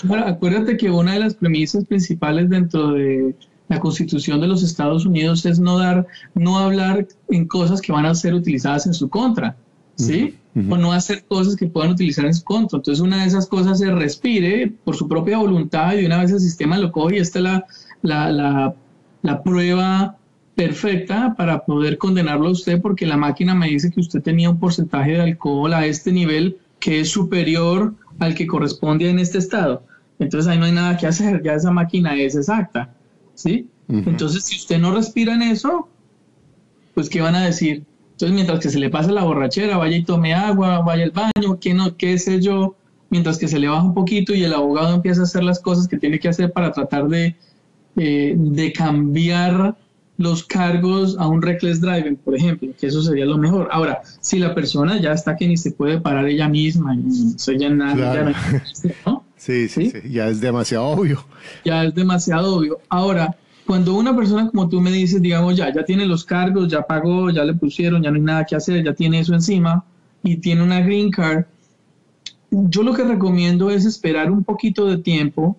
Bueno, 0.04 0.26
acuérdate 0.26 0.76
que 0.76 0.90
una 0.90 1.12
de 1.12 1.20
las 1.20 1.34
premisas 1.34 1.84
principales 1.84 2.48
dentro 2.48 2.92
de 2.92 3.34
la 3.68 3.80
Constitución 3.80 4.40
de 4.40 4.46
los 4.46 4.62
Estados 4.62 5.04
Unidos 5.06 5.44
es 5.46 5.58
no 5.58 5.78
dar, 5.78 6.06
no 6.34 6.58
hablar 6.58 7.06
en 7.28 7.46
cosas 7.46 7.80
que 7.80 7.92
van 7.92 8.06
a 8.06 8.14
ser 8.14 8.34
utilizadas 8.34 8.86
en 8.86 8.94
su 8.94 9.08
contra, 9.08 9.56
¿sí? 9.96 10.36
O 10.56 10.76
no 10.76 10.92
hacer 10.92 11.24
cosas 11.24 11.54
que 11.54 11.66
puedan 11.66 11.92
utilizar 11.92 12.24
en 12.24 12.34
su 12.34 12.42
contra. 12.42 12.78
Entonces, 12.78 13.00
una 13.00 13.20
de 13.20 13.28
esas 13.28 13.46
cosas 13.46 13.80
es 13.80 13.92
respire 13.92 14.72
por 14.84 14.96
su 14.96 15.06
propia 15.06 15.38
voluntad 15.38 15.94
y 15.94 16.04
una 16.04 16.18
vez 16.18 16.32
el 16.32 16.40
sistema 16.40 16.78
lo 16.78 16.90
coge 16.90 17.16
y 17.16 17.18
esta 17.20 17.38
es 17.38 17.44
la, 17.44 17.66
la, 18.02 18.32
la, 18.32 18.74
la 19.22 19.42
prueba 19.42 20.16
perfecta 20.58 21.34
para 21.36 21.64
poder 21.64 21.98
condenarlo 21.98 22.48
a 22.48 22.50
usted 22.50 22.80
porque 22.80 23.06
la 23.06 23.16
máquina 23.16 23.54
me 23.54 23.68
dice 23.68 23.92
que 23.92 24.00
usted 24.00 24.20
tenía 24.20 24.50
un 24.50 24.58
porcentaje 24.58 25.12
de 25.12 25.20
alcohol 25.20 25.72
a 25.72 25.86
este 25.86 26.10
nivel 26.10 26.58
que 26.80 26.98
es 26.98 27.10
superior 27.10 27.94
al 28.18 28.34
que 28.34 28.48
corresponde 28.48 29.08
en 29.08 29.20
este 29.20 29.38
estado. 29.38 29.84
entonces 30.18 30.50
ahí 30.50 30.58
no 30.58 30.64
hay 30.64 30.72
nada 30.72 30.96
que 30.96 31.06
hacer, 31.06 31.44
ya 31.44 31.54
esa 31.54 31.70
máquina 31.70 32.16
es 32.16 32.34
exacta, 32.34 32.92
¿sí? 33.38 33.68
Entonces, 33.88 34.44
si 34.44 34.56
usted 34.56 34.78
no 34.78 34.94
respira 34.94 35.32
en 35.32 35.42
eso, 35.42 35.88
pues 36.94 37.08
¿qué 37.08 37.20
van 37.20 37.36
a 37.36 37.46
decir? 37.46 37.84
Entonces, 38.12 38.34
mientras 38.34 38.58
que 38.58 38.68
se 38.68 38.80
le 38.80 38.90
pasa 38.90 39.12
la 39.12 39.22
borrachera, 39.22 39.78
vaya 39.78 39.96
y 39.96 40.04
tome 40.04 40.34
agua, 40.34 40.80
vaya 40.80 41.04
al 41.04 41.12
baño, 41.12 41.58
qué, 41.60 41.72
no, 41.72 41.96
qué 41.96 42.18
sé 42.18 42.40
yo, 42.42 42.74
mientras 43.10 43.38
que 43.38 43.46
se 43.46 43.58
le 43.58 43.68
baja 43.68 43.84
un 43.84 43.94
poquito 43.94 44.34
y 44.34 44.42
el 44.42 44.52
abogado 44.52 44.94
empieza 44.94 45.20
a 45.20 45.24
hacer 45.24 45.44
las 45.44 45.60
cosas 45.60 45.86
que 45.86 45.96
tiene 45.96 46.18
que 46.18 46.28
hacer 46.28 46.52
para 46.52 46.72
tratar 46.72 47.08
de, 47.08 47.36
eh, 47.96 48.34
de 48.36 48.72
cambiar 48.72 49.76
los 50.16 50.44
cargos 50.44 51.16
a 51.16 51.28
un 51.28 51.40
reckless 51.40 51.80
driving, 51.80 52.16
por 52.16 52.34
ejemplo, 52.34 52.70
que 52.78 52.88
eso 52.88 53.00
sería 53.02 53.24
lo 53.24 53.38
mejor. 53.38 53.68
Ahora, 53.70 54.02
si 54.20 54.40
la 54.40 54.52
persona 54.52 55.00
ya 55.00 55.12
está 55.12 55.36
que 55.36 55.46
ni 55.46 55.56
se 55.56 55.70
puede 55.70 56.00
parar 56.00 56.26
ella 56.26 56.48
misma, 56.48 56.96
y 56.96 57.36
ya 57.56 57.70
nada, 57.70 58.34
¿no? 59.06 59.17
Sí, 59.38 59.68
sí, 59.68 59.90
sí, 59.90 60.10
ya 60.10 60.28
es 60.28 60.40
demasiado 60.40 60.84
obvio. 60.84 61.24
Ya 61.64 61.84
es 61.84 61.94
demasiado 61.94 62.56
obvio. 62.56 62.80
Ahora, 62.88 63.36
cuando 63.66 63.94
una 63.94 64.14
persona 64.14 64.50
como 64.50 64.68
tú 64.68 64.80
me 64.80 64.90
dices, 64.90 65.22
digamos, 65.22 65.56
ya, 65.56 65.72
ya 65.72 65.84
tiene 65.84 66.06
los 66.06 66.24
cargos, 66.24 66.68
ya 66.68 66.82
pagó, 66.82 67.30
ya 67.30 67.44
le 67.44 67.54
pusieron, 67.54 68.02
ya 68.02 68.10
no 68.10 68.16
hay 68.16 68.22
nada 68.22 68.44
que 68.44 68.56
hacer, 68.56 68.84
ya 68.84 68.94
tiene 68.94 69.20
eso 69.20 69.34
encima 69.34 69.84
y 70.22 70.36
tiene 70.36 70.62
una 70.62 70.80
green 70.80 71.10
card, 71.10 71.44
yo 72.50 72.82
lo 72.82 72.94
que 72.94 73.04
recomiendo 73.04 73.70
es 73.70 73.84
esperar 73.84 74.30
un 74.30 74.42
poquito 74.42 74.86
de 74.86 74.98
tiempo 74.98 75.56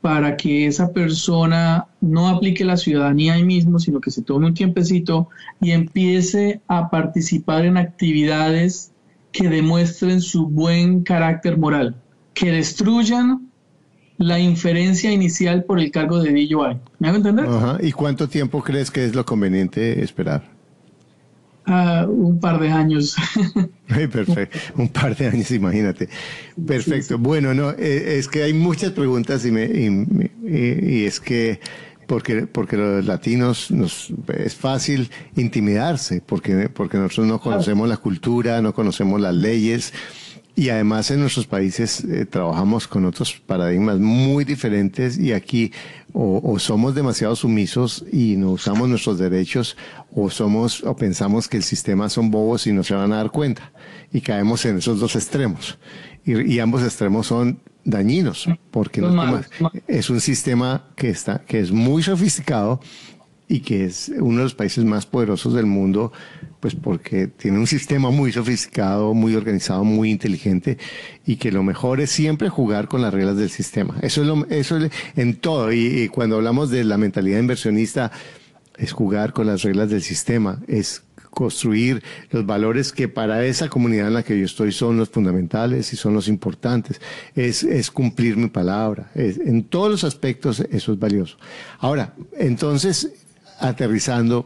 para 0.00 0.36
que 0.36 0.66
esa 0.66 0.92
persona 0.92 1.86
no 2.00 2.28
aplique 2.28 2.64
la 2.64 2.76
ciudadanía 2.76 3.34
ahí 3.34 3.44
mismo, 3.44 3.78
sino 3.78 4.00
que 4.00 4.10
se 4.10 4.22
tome 4.22 4.46
un 4.46 4.54
tiempecito 4.54 5.28
y 5.60 5.70
empiece 5.70 6.60
a 6.66 6.90
participar 6.90 7.64
en 7.64 7.76
actividades 7.76 8.90
que 9.30 9.48
demuestren 9.48 10.20
su 10.20 10.48
buen 10.48 11.04
carácter 11.04 11.56
moral, 11.56 12.01
que 12.34 12.50
destruyan 12.50 13.48
la 14.18 14.38
inferencia 14.38 15.10
inicial 15.10 15.64
por 15.64 15.80
el 15.80 15.90
cargo 15.90 16.22
de 16.22 16.30
DUI. 16.30 16.78
¿Me 16.98 17.08
hago 17.08 17.16
entender? 17.16 17.46
¿Y 17.80 17.92
cuánto 17.92 18.28
tiempo 18.28 18.62
crees 18.62 18.90
que 18.90 19.04
es 19.04 19.14
lo 19.14 19.24
conveniente 19.24 20.02
esperar? 20.02 20.52
un 21.66 22.38
par 22.40 22.58
de 22.60 22.70
años. 22.70 23.16
Perfecto, 23.86 24.58
un 24.76 24.88
par 24.88 25.16
de 25.16 25.28
años, 25.28 25.50
imagínate. 25.50 26.08
Perfecto. 26.66 27.18
Bueno, 27.18 27.54
no, 27.54 27.70
eh, 27.70 28.18
es 28.18 28.28
que 28.28 28.42
hay 28.42 28.52
muchas 28.52 28.92
preguntas 28.92 29.44
y, 29.44 29.50
me, 29.50 29.64
y, 29.64 31.04
es 31.04 31.20
que 31.20 31.60
porque, 32.06 32.46
porque 32.46 32.76
los 32.76 33.06
latinos 33.06 33.70
nos, 33.70 34.12
es 34.36 34.54
fácil 34.54 35.10
intimidarse, 35.36 36.22
porque, 36.24 36.68
porque 36.68 36.98
nosotros 36.98 37.26
no 37.26 37.40
conocemos 37.40 37.88
la 37.88 37.96
cultura, 37.96 38.60
no 38.60 38.74
conocemos 38.74 39.20
las 39.20 39.34
leyes. 39.34 39.92
Y 40.54 40.68
además 40.68 41.10
en 41.10 41.20
nuestros 41.20 41.46
países 41.46 42.04
eh, 42.04 42.26
trabajamos 42.26 42.86
con 42.86 43.06
otros 43.06 43.32
paradigmas 43.46 43.98
muy 43.98 44.44
diferentes 44.44 45.18
y 45.18 45.32
aquí 45.32 45.72
o, 46.12 46.58
somos 46.58 46.94
demasiado 46.94 47.34
sumisos 47.34 48.04
y 48.12 48.36
no 48.36 48.50
usamos 48.50 48.86
nuestros 48.86 49.18
derechos 49.18 49.78
o 50.14 50.28
somos 50.28 50.84
o 50.84 50.94
pensamos 50.94 51.48
que 51.48 51.56
el 51.56 51.62
sistema 51.62 52.10
son 52.10 52.30
bobos 52.30 52.66
y 52.66 52.72
no 52.72 52.82
se 52.82 52.94
van 52.94 53.14
a 53.14 53.16
dar 53.16 53.30
cuenta 53.30 53.72
y 54.12 54.20
caemos 54.20 54.64
en 54.66 54.76
esos 54.76 55.00
dos 55.00 55.16
extremos. 55.16 55.78
Y, 56.24 56.58
ambos 56.58 56.82
extremos 56.82 57.26
son 57.28 57.58
dañinos 57.84 58.46
porque 58.70 59.00
no 59.00 59.40
es 59.88 60.10
un 60.10 60.20
sistema 60.20 60.84
que 60.94 61.08
está 61.08 61.38
que 61.46 61.60
es 61.60 61.72
muy 61.72 62.02
sofisticado 62.02 62.80
y 63.52 63.60
que 63.60 63.84
es 63.84 64.10
uno 64.18 64.38
de 64.38 64.44
los 64.44 64.54
países 64.54 64.82
más 64.82 65.04
poderosos 65.04 65.52
del 65.52 65.66
mundo, 65.66 66.10
pues 66.58 66.74
porque 66.74 67.26
tiene 67.26 67.58
un 67.58 67.66
sistema 67.66 68.08
muy 68.08 68.32
sofisticado, 68.32 69.12
muy 69.12 69.36
organizado, 69.36 69.84
muy 69.84 70.10
inteligente 70.10 70.78
y 71.26 71.36
que 71.36 71.52
lo 71.52 71.62
mejor 71.62 72.00
es 72.00 72.10
siempre 72.10 72.48
jugar 72.48 72.88
con 72.88 73.02
las 73.02 73.12
reglas 73.12 73.36
del 73.36 73.50
sistema. 73.50 73.98
Eso 74.00 74.22
es 74.22 74.26
lo, 74.26 74.46
eso 74.46 74.78
es 74.78 74.90
en 75.16 75.36
todo 75.36 75.70
y, 75.70 76.08
cuando 76.08 76.36
hablamos 76.36 76.70
de 76.70 76.82
la 76.84 76.96
mentalidad 76.96 77.40
inversionista 77.40 78.10
es 78.78 78.92
jugar 78.92 79.34
con 79.34 79.46
las 79.46 79.60
reglas 79.60 79.90
del 79.90 80.00
sistema, 80.00 80.62
es 80.66 81.02
construir 81.28 82.02
los 82.30 82.46
valores 82.46 82.90
que 82.90 83.08
para 83.08 83.44
esa 83.44 83.68
comunidad 83.68 84.08
en 84.08 84.14
la 84.14 84.22
que 84.22 84.38
yo 84.38 84.46
estoy 84.46 84.72
son 84.72 84.96
los 84.96 85.10
fundamentales 85.10 85.92
y 85.92 85.96
son 85.96 86.14
los 86.14 86.26
importantes. 86.26 87.02
Es, 87.34 87.64
es 87.64 87.90
cumplir 87.90 88.38
mi 88.38 88.48
palabra. 88.48 89.10
en 89.14 89.64
todos 89.64 89.90
los 89.90 90.04
aspectos 90.04 90.60
eso 90.60 90.92
es 90.92 90.98
valioso. 90.98 91.36
Ahora, 91.80 92.14
entonces, 92.38 93.21
aterrizando 93.62 94.44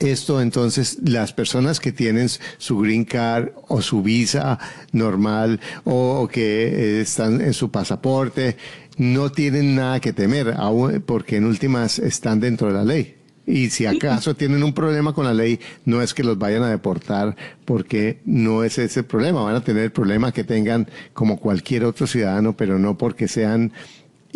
esto, 0.00 0.40
entonces, 0.40 0.98
las 1.02 1.32
personas 1.32 1.80
que 1.80 1.92
tienen 1.92 2.28
su 2.58 2.78
green 2.78 3.04
card 3.04 3.50
o 3.66 3.82
su 3.82 4.02
visa 4.02 4.58
normal 4.92 5.60
o, 5.84 6.28
que 6.30 7.00
están 7.00 7.40
en 7.40 7.52
su 7.52 7.70
pasaporte, 7.70 8.56
no 8.96 9.30
tienen 9.30 9.74
nada 9.74 10.00
que 10.00 10.12
temer, 10.12 10.54
porque 11.04 11.36
en 11.36 11.44
últimas 11.44 11.98
están 11.98 12.40
dentro 12.40 12.68
de 12.68 12.74
la 12.74 12.84
ley. 12.84 13.14
Y 13.46 13.70
si 13.70 13.86
acaso 13.86 14.36
tienen 14.36 14.62
un 14.62 14.74
problema 14.74 15.14
con 15.14 15.24
la 15.24 15.32
ley, 15.32 15.58
no 15.86 16.02
es 16.02 16.12
que 16.12 16.22
los 16.22 16.38
vayan 16.38 16.62
a 16.64 16.68
deportar, 16.68 17.34
porque 17.64 18.20
no 18.26 18.62
es 18.62 18.76
ese 18.76 19.02
problema. 19.02 19.40
Van 19.40 19.54
a 19.54 19.64
tener 19.64 19.84
el 19.84 19.90
problema 19.90 20.32
que 20.32 20.44
tengan 20.44 20.86
como 21.14 21.40
cualquier 21.40 21.84
otro 21.84 22.06
ciudadano, 22.06 22.54
pero 22.54 22.78
no 22.78 22.98
porque 22.98 23.26
sean 23.26 23.72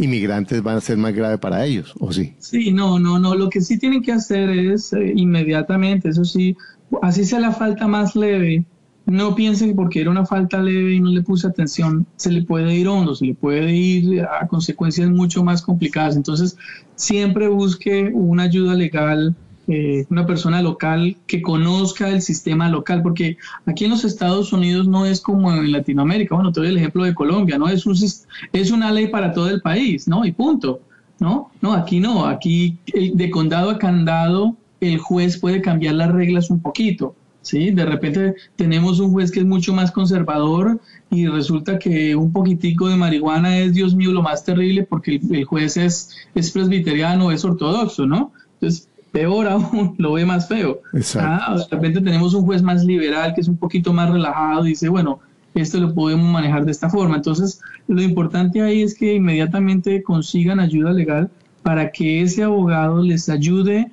inmigrantes 0.02 0.62
van 0.62 0.76
a 0.76 0.80
ser 0.80 0.98
más 0.98 1.14
grave 1.14 1.38
para 1.38 1.64
ellos, 1.64 1.94
¿o 1.98 2.12
sí? 2.12 2.34
Sí, 2.38 2.72
no, 2.72 2.98
no, 2.98 3.18
no. 3.18 3.34
Lo 3.34 3.48
que 3.48 3.60
sí 3.60 3.78
tienen 3.78 4.02
que 4.02 4.12
hacer 4.12 4.50
es 4.50 4.92
eh, 4.92 5.12
inmediatamente, 5.16 6.08
eso 6.08 6.24
sí, 6.24 6.56
así 7.02 7.24
sea 7.24 7.40
la 7.40 7.52
falta 7.52 7.86
más 7.86 8.14
leve, 8.14 8.64
no 9.06 9.34
piensen 9.34 9.70
que 9.70 9.74
porque 9.74 10.00
era 10.00 10.10
una 10.10 10.26
falta 10.26 10.62
leve 10.62 10.94
y 10.94 11.00
no 11.00 11.10
le 11.10 11.22
puse 11.22 11.46
atención, 11.46 12.06
se 12.16 12.30
le 12.30 12.42
puede 12.42 12.74
ir 12.74 12.88
hondo, 12.88 13.14
se 13.14 13.26
le 13.26 13.34
puede 13.34 13.74
ir 13.74 14.22
a 14.22 14.46
consecuencias 14.46 15.10
mucho 15.10 15.42
más 15.42 15.62
complicadas. 15.62 16.16
Entonces, 16.16 16.56
siempre 16.94 17.48
busque 17.48 18.10
una 18.12 18.44
ayuda 18.44 18.74
legal 18.74 19.34
eh, 19.68 20.04
una 20.10 20.26
persona 20.26 20.60
local 20.60 21.16
que 21.26 21.40
conozca 21.40 22.08
el 22.08 22.20
sistema 22.20 22.68
local, 22.68 23.02
porque 23.02 23.36
aquí 23.64 23.84
en 23.84 23.92
los 23.92 24.04
Estados 24.04 24.52
Unidos 24.52 24.88
no 24.88 25.06
es 25.06 25.20
como 25.20 25.52
en 25.52 25.70
Latinoamérica, 25.70 26.34
bueno, 26.34 26.52
te 26.52 26.60
doy 26.60 26.70
el 26.70 26.78
ejemplo 26.78 27.04
de 27.04 27.14
Colombia, 27.14 27.58
¿no? 27.58 27.68
Es, 27.68 27.86
un, 27.86 27.94
es 27.94 28.70
una 28.70 28.90
ley 28.90 29.06
para 29.06 29.32
todo 29.32 29.48
el 29.48 29.60
país, 29.60 30.08
¿no? 30.08 30.24
Y 30.24 30.32
punto, 30.32 30.80
¿no? 31.20 31.50
No, 31.60 31.74
aquí 31.74 32.00
no, 32.00 32.26
aquí 32.26 32.78
de 32.92 33.30
condado 33.30 33.70
a 33.70 33.78
condado 33.78 34.56
el 34.80 34.98
juez 34.98 35.38
puede 35.38 35.62
cambiar 35.62 35.94
las 35.94 36.10
reglas 36.10 36.50
un 36.50 36.60
poquito, 36.60 37.14
¿sí? 37.40 37.70
De 37.70 37.84
repente 37.84 38.34
tenemos 38.56 38.98
un 38.98 39.12
juez 39.12 39.30
que 39.30 39.40
es 39.40 39.46
mucho 39.46 39.72
más 39.72 39.92
conservador 39.92 40.80
y 41.08 41.28
resulta 41.28 41.78
que 41.78 42.16
un 42.16 42.32
poquitico 42.32 42.88
de 42.88 42.96
marihuana 42.96 43.58
es, 43.58 43.74
Dios 43.74 43.94
mío, 43.94 44.10
lo 44.10 44.22
más 44.22 44.44
terrible 44.44 44.82
porque 44.82 45.20
el, 45.30 45.44
juez 45.44 45.76
es, 45.76 46.10
es 46.34 46.50
presbiteriano, 46.50 47.30
es 47.30 47.44
ortodoxo, 47.44 48.06
¿no? 48.06 48.32
Entonces, 48.54 48.88
peor 49.12 49.46
aún, 49.46 49.94
lo 49.98 50.14
ve 50.14 50.24
más 50.24 50.48
feo. 50.48 50.80
Ah, 51.16 51.54
de 51.56 51.76
repente 51.76 52.00
tenemos 52.00 52.34
un 52.34 52.44
juez 52.44 52.62
más 52.62 52.84
liberal 52.84 53.34
que 53.34 53.42
es 53.42 53.48
un 53.48 53.56
poquito 53.56 53.92
más 53.92 54.10
relajado 54.10 54.66
y 54.66 54.70
dice, 54.70 54.88
bueno, 54.88 55.20
esto 55.54 55.78
lo 55.78 55.94
podemos 55.94 56.30
manejar 56.30 56.64
de 56.64 56.72
esta 56.72 56.88
forma. 56.88 57.16
Entonces, 57.16 57.60
lo 57.86 58.02
importante 58.02 58.62
ahí 58.62 58.82
es 58.82 58.94
que 58.94 59.14
inmediatamente 59.14 60.02
consigan 60.02 60.58
ayuda 60.58 60.92
legal 60.92 61.30
para 61.62 61.92
que 61.92 62.22
ese 62.22 62.42
abogado 62.42 63.02
les 63.02 63.28
ayude, 63.28 63.92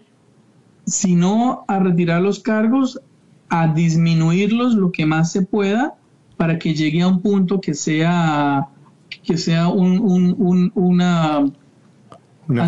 si 0.86 1.16
no 1.16 1.66
a 1.68 1.80
retirar 1.80 2.22
los 2.22 2.40
cargos, 2.40 3.00
a 3.50 3.68
disminuirlos 3.68 4.76
lo 4.76 4.92
que 4.92 5.06
más 5.06 5.32
se 5.32 5.42
pueda 5.42 5.96
para 6.38 6.58
que 6.58 6.74
llegue 6.74 7.02
a 7.02 7.08
un 7.08 7.22
punto 7.22 7.60
que 7.60 7.74
sea 7.74 8.70
que 9.24 9.38
sea 9.38 9.68
un, 9.68 10.00
un, 10.00 10.72
una, 10.76 11.46
una 12.48 12.68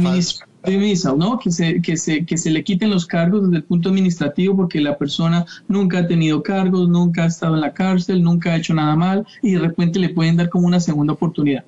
¿no? 1.17 1.39
Que 1.39 1.52
se, 1.52 1.82
que, 1.82 1.97
se, 1.97 2.26
que 2.26 2.38
se 2.38 2.52
le 2.52 2.63
quiten 2.63 2.89
los 2.89 3.06
cargos 3.06 3.43
desde 3.43 3.58
el 3.58 3.63
punto 3.63 3.89
administrativo 3.89 4.56
porque 4.56 4.80
la 4.80 4.97
persona 4.97 5.45
nunca 5.67 6.00
ha 6.00 6.08
tenido 6.08 6.43
cargos, 6.43 6.88
nunca 6.88 7.24
ha 7.24 7.28
estado 7.28 7.56
en 7.56 7.62
la 7.62 7.74
cárcel, 7.74 8.24
nunca 8.24 8.52
ha 8.52 8.58
hecho 8.58 8.74
nada 8.74 8.95
mal 8.95 9.26
y 9.41 9.54
de 9.54 9.60
repente 9.60 10.00
le 10.00 10.10
pueden 10.10 10.38
dar 10.38 10.50
como 10.50 10.67
una 10.67 10.80
segunda 10.80 11.13
oportunidad. 11.13 11.63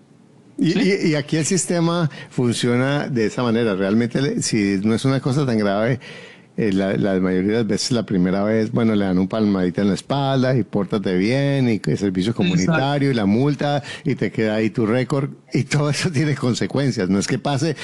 Y, 0.58 1.10
y, 1.10 1.16
aquí 1.16 1.38
el 1.38 1.46
sistema 1.46 2.10
funciona 2.30 3.08
de 3.10 3.26
esa 3.26 3.42
manera. 3.42 3.74
Realmente, 3.76 4.42
si 4.44 4.80
no 4.84 4.94
es 4.94 5.04
una 5.04 5.20
cosa 5.20 5.48
tan 5.48 5.58
grave, 5.58 6.00
eh, 6.56 6.72
la, 6.72 7.20
mayoría 7.20 7.52
de 7.52 7.58
las 7.58 7.68
veces 7.68 7.92
la 7.92 8.06
primera 8.06 8.44
vez, 8.44 8.72
bueno, 8.72 8.94
le 8.94 9.06
dan 9.06 9.18
un 9.18 9.28
palmadita 9.28 9.82
en 9.82 9.88
la 9.88 9.96
espalda 9.96 10.56
y 10.56 10.64
pórtate 10.64 11.18
bien 11.18 11.68
y 11.68 11.82
el 11.84 11.98
servicio 11.98 12.36
comunitario 12.36 13.10
y 13.10 13.14
la 13.16 13.26
multa 13.26 13.82
y 14.04 14.14
te 14.14 14.32
queda 14.32 14.56
ahí 14.56 14.70
tu 14.70 14.86
récord 14.86 15.32
y 15.52 15.64
todo 15.64 15.90
eso 15.90 16.12
tiene 16.12 16.36
consecuencias. 16.36 17.10
No 17.10 17.18
es 17.18 17.26
que 17.26 17.40
pase, 17.40 17.76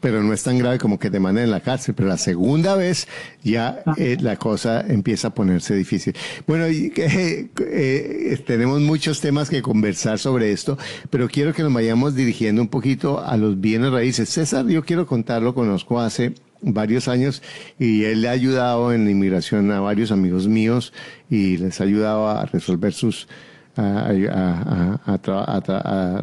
pero 0.00 0.22
no 0.22 0.32
es 0.32 0.42
tan 0.42 0.58
grave 0.58 0.78
como 0.78 0.98
que 0.98 1.10
te 1.10 1.20
manden 1.20 1.44
en 1.44 1.50
la 1.50 1.60
cárcel. 1.60 1.94
Pero 1.94 2.08
la 2.08 2.16
segunda 2.16 2.76
vez 2.76 3.08
ya 3.42 3.82
ah. 3.84 3.94
eh, 3.98 4.16
la 4.18 4.36
cosa 4.36 4.80
empieza 4.80 5.28
a 5.28 5.34
ponerse 5.34 5.74
difícil. 5.74 6.16
Bueno, 6.46 6.66
y, 6.68 6.92
eh, 6.96 8.42
tenemos 8.46 8.80
muchos 8.80 9.20
temas 9.20 9.50
que 9.50 9.60
conversar 9.60 10.18
sobre 10.18 10.50
esto, 10.50 10.78
pero 11.10 11.28
quiero 11.28 11.52
que 11.52 11.62
nos 11.62 11.74
vayamos 11.74 12.14
dirigiendo 12.14 12.62
un 12.62 12.68
poquito 12.68 13.22
a 13.22 13.36
los 13.36 13.60
bienes 13.60 13.92
raíces. 13.92 14.30
César, 14.30 14.66
yo 14.66 14.82
quiero 14.82 15.06
contarlo, 15.06 15.54
conozco 15.54 16.00
hace 16.00 16.34
varios 16.72 17.08
años 17.08 17.42
y 17.78 18.04
él 18.04 18.22
le 18.22 18.28
ha 18.28 18.32
ayudado 18.32 18.92
en 18.92 19.04
la 19.04 19.10
inmigración 19.10 19.70
a 19.70 19.80
varios 19.80 20.10
amigos 20.10 20.48
míos 20.48 20.92
y 21.30 21.58
les 21.58 21.80
ha 21.80 21.84
ayudado 21.84 22.28
a 22.28 22.46
resolver 22.46 22.92
sus 22.92 23.28
a, 23.76 24.12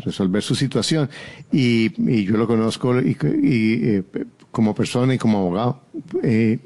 resolver 0.04 0.42
su 0.42 0.56
situación. 0.56 1.10
Y, 1.52 2.24
yo 2.26 2.38
lo 2.38 2.48
conozco 2.48 3.00
y, 3.00 3.18
eh, 3.22 4.04
como 4.52 4.74
persona 4.74 5.14
y 5.14 5.18
como 5.18 5.40
abogado. 5.40 5.82
Eh, 6.24 6.60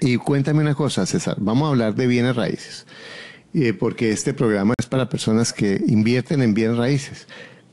y 0.00 0.16
cuéntame 0.16 0.60
una 0.60 0.74
cosa, 0.74 1.06
César, 1.06 1.36
vamos 1.38 1.66
a 1.66 1.70
hablar 1.70 1.94
de 1.94 2.06
bienes 2.06 2.36
raíces, 2.36 2.86
eh, 3.54 3.72
porque 3.72 4.10
este 4.10 4.34
programa 4.34 4.74
es 4.78 4.86
para 4.86 5.08
personas 5.08 5.54
que 5.54 5.82
invierten 5.86 6.42
en 6.42 6.52
bienes 6.52 6.76
raíces. 6.76 7.26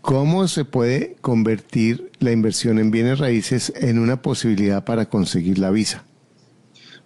¿Cómo 0.04 0.50
se 0.50 0.66
puede 0.66 1.16
convertir 1.22 2.12
la 2.20 2.34
inversión 2.34 2.78
en 2.78 2.92
bienes 2.92 3.20
raíces 3.20 3.72
en 3.74 4.00
una 4.00 4.22
posibilidad 4.22 4.84
para 4.84 5.06
conseguir 5.06 5.60
la 5.60 5.72
visa? 5.72 6.04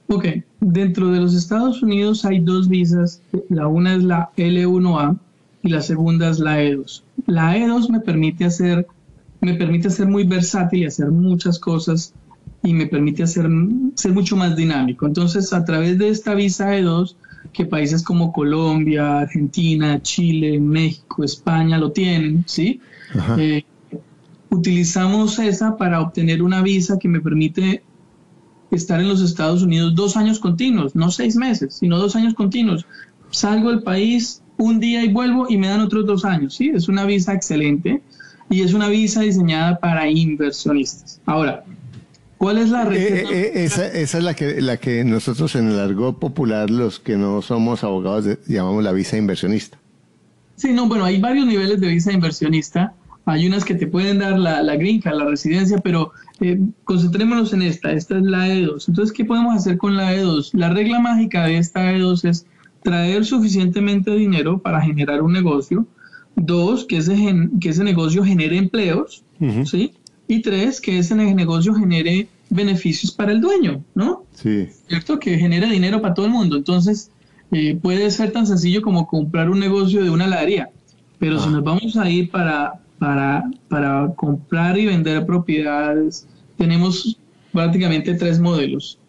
Ok, 0.07 0.25
dentro 0.61 1.11
de 1.11 1.19
los 1.19 1.35
Estados 1.35 1.83
Unidos 1.83 2.25
hay 2.25 2.39
dos 2.39 2.67
visas, 2.67 3.21
la 3.49 3.67
una 3.67 3.93
es 3.93 4.03
la 4.03 4.31
L1A 4.35 5.15
y 5.61 5.69
la 5.69 5.81
segunda 5.83 6.31
es 6.31 6.39
la 6.39 6.63
E2. 6.63 7.03
La 7.27 7.55
E2 7.55 7.87
me 7.91 7.99
permite 7.99 8.45
hacer, 8.45 8.87
me 9.41 9.53
permite 9.53 9.91
ser 9.91 10.07
muy 10.07 10.23
versátil 10.23 10.79
y 10.79 10.85
hacer 10.87 11.11
muchas 11.11 11.59
cosas 11.59 12.15
y 12.63 12.73
me 12.73 12.87
permite 12.87 13.21
hacer, 13.21 13.47
ser 13.93 14.11
mucho 14.11 14.35
más 14.35 14.55
dinámico. 14.55 15.05
Entonces, 15.05 15.53
a 15.53 15.63
través 15.63 15.99
de 15.99 16.09
esta 16.09 16.33
visa 16.33 16.75
E2, 16.75 17.15
que 17.53 17.65
países 17.65 18.03
como 18.03 18.31
Colombia, 18.31 19.19
Argentina, 19.19 20.01
Chile, 20.01 20.59
México, 20.59 21.23
España 21.23 21.77
lo 21.77 21.91
tienen, 21.91 22.43
¿sí? 22.47 22.81
Eh, 23.37 23.63
utilizamos 24.49 25.39
esa 25.39 25.77
para 25.77 26.01
obtener 26.01 26.41
una 26.41 26.61
visa 26.61 26.97
que 26.99 27.07
me 27.07 27.21
permite 27.21 27.83
estar 28.71 28.99
en 28.99 29.07
los 29.07 29.21
Estados 29.21 29.63
Unidos 29.63 29.95
dos 29.95 30.17
años 30.17 30.39
continuos, 30.39 30.95
no 30.95 31.11
seis 31.11 31.35
meses, 31.35 31.75
sino 31.75 31.97
dos 31.97 32.15
años 32.15 32.33
continuos. 32.33 32.85
Salgo 33.31 33.69
del 33.69 33.83
país 33.83 34.41
un 34.57 34.79
día 34.79 35.03
y 35.03 35.09
vuelvo 35.11 35.47
y 35.49 35.57
me 35.57 35.67
dan 35.67 35.81
otros 35.81 36.05
dos 36.05 36.25
años. 36.25 36.55
Sí, 36.55 36.71
es 36.73 36.87
una 36.87 37.05
visa 37.05 37.33
excelente 37.33 38.01
y 38.49 38.61
es 38.61 38.73
una 38.73 38.89
visa 38.89 39.21
diseñada 39.21 39.79
para 39.79 40.09
inversionistas. 40.09 41.21
Ahora, 41.25 41.63
¿cuál 42.37 42.57
es 42.57 42.69
la 42.69 42.83
eh, 42.83 42.85
receta? 42.85 43.29
Eh, 43.31 43.51
eh, 43.55 43.63
esa, 43.65 43.87
es 43.87 44.13
la 44.15 44.33
que, 44.33 44.61
la 44.61 44.77
que 44.77 45.03
nosotros 45.03 45.55
en 45.55 45.69
el 45.69 45.79
argot 45.79 46.19
popular, 46.19 46.69
los 46.69 46.99
que 46.99 47.17
no 47.17 47.41
somos 47.41 47.83
abogados, 47.83 48.37
llamamos 48.47 48.83
la 48.83 48.91
visa 48.91 49.17
inversionista. 49.17 49.77
Sí, 50.57 50.73
no, 50.73 50.87
bueno, 50.87 51.05
hay 51.05 51.21
varios 51.21 51.45
niveles 51.45 51.79
de 51.79 51.87
visa 51.87 52.11
inversionista. 52.11 52.93
Hay 53.25 53.45
unas 53.45 53.63
que 53.63 53.75
te 53.75 53.87
pueden 53.87 54.19
dar 54.19 54.39
la, 54.39 54.63
la 54.63 54.77
card, 55.03 55.17
la 55.17 55.25
residencia, 55.25 55.77
pero 55.79 56.13
eh, 56.39 56.59
concentrémonos 56.83 57.53
en 57.53 57.61
esta. 57.61 57.91
Esta 57.91 58.17
es 58.17 58.23
la 58.23 58.47
E2. 58.47 58.87
Entonces, 58.87 59.11
¿qué 59.11 59.23
podemos 59.25 59.55
hacer 59.55 59.77
con 59.77 59.97
la 59.97 60.15
E2? 60.15 60.51
La 60.53 60.69
regla 60.69 60.99
mágica 60.99 61.45
de 61.45 61.57
esta 61.57 61.91
E2 61.91 62.27
es 62.27 62.47
traer 62.83 63.25
suficientemente 63.25 64.11
dinero 64.11 64.59
para 64.59 64.81
generar 64.81 65.21
un 65.21 65.33
negocio. 65.33 65.85
Dos, 66.35 66.85
que 66.85 66.97
ese, 66.97 67.15
que 67.59 67.69
ese 67.69 67.83
negocio 67.83 68.23
genere 68.23 68.57
empleos. 68.57 69.23
¿sí? 69.65 69.93
Y 70.27 70.41
tres, 70.41 70.81
que 70.81 70.99
ese 70.99 71.15
negocio 71.15 71.73
genere 71.73 72.27
beneficios 72.49 73.11
para 73.11 73.31
el 73.31 73.41
dueño, 73.41 73.83
¿no? 73.95 74.23
Sí. 74.33 74.67
¿Cierto? 74.87 75.19
Que 75.19 75.37
genere 75.37 75.67
dinero 75.67 76.01
para 76.01 76.13
todo 76.13 76.25
el 76.25 76.31
mundo. 76.31 76.57
Entonces, 76.57 77.11
eh, 77.51 77.77
puede 77.81 78.11
ser 78.11 78.31
tan 78.31 78.45
sencillo 78.45 78.81
como 78.81 79.07
comprar 79.07 79.49
un 79.49 79.59
negocio 79.59 80.03
de 80.03 80.09
una 80.09 80.25
heladería. 80.25 80.69
Pero 81.19 81.39
si 81.39 81.47
ah. 81.47 81.51
nos 81.51 81.63
vamos 81.63 81.95
a 81.95 82.09
ir 82.09 82.29
para, 82.29 82.73
para, 82.99 83.49
para 83.69 84.13
comprar 84.15 84.77
y 84.77 84.85
vender 84.85 85.25
propiedades, 85.25 86.27
tenemos 86.57 87.17
prácticamente 87.51 88.13
tres 88.15 88.39
modelos. 88.39 88.99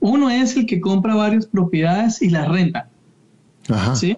Uno 0.00 0.30
es 0.30 0.56
el 0.56 0.66
que 0.66 0.80
compra 0.80 1.14
varias 1.14 1.46
propiedades 1.46 2.22
y 2.22 2.30
las 2.30 2.48
renta. 2.48 2.88
¿sí? 3.94 4.16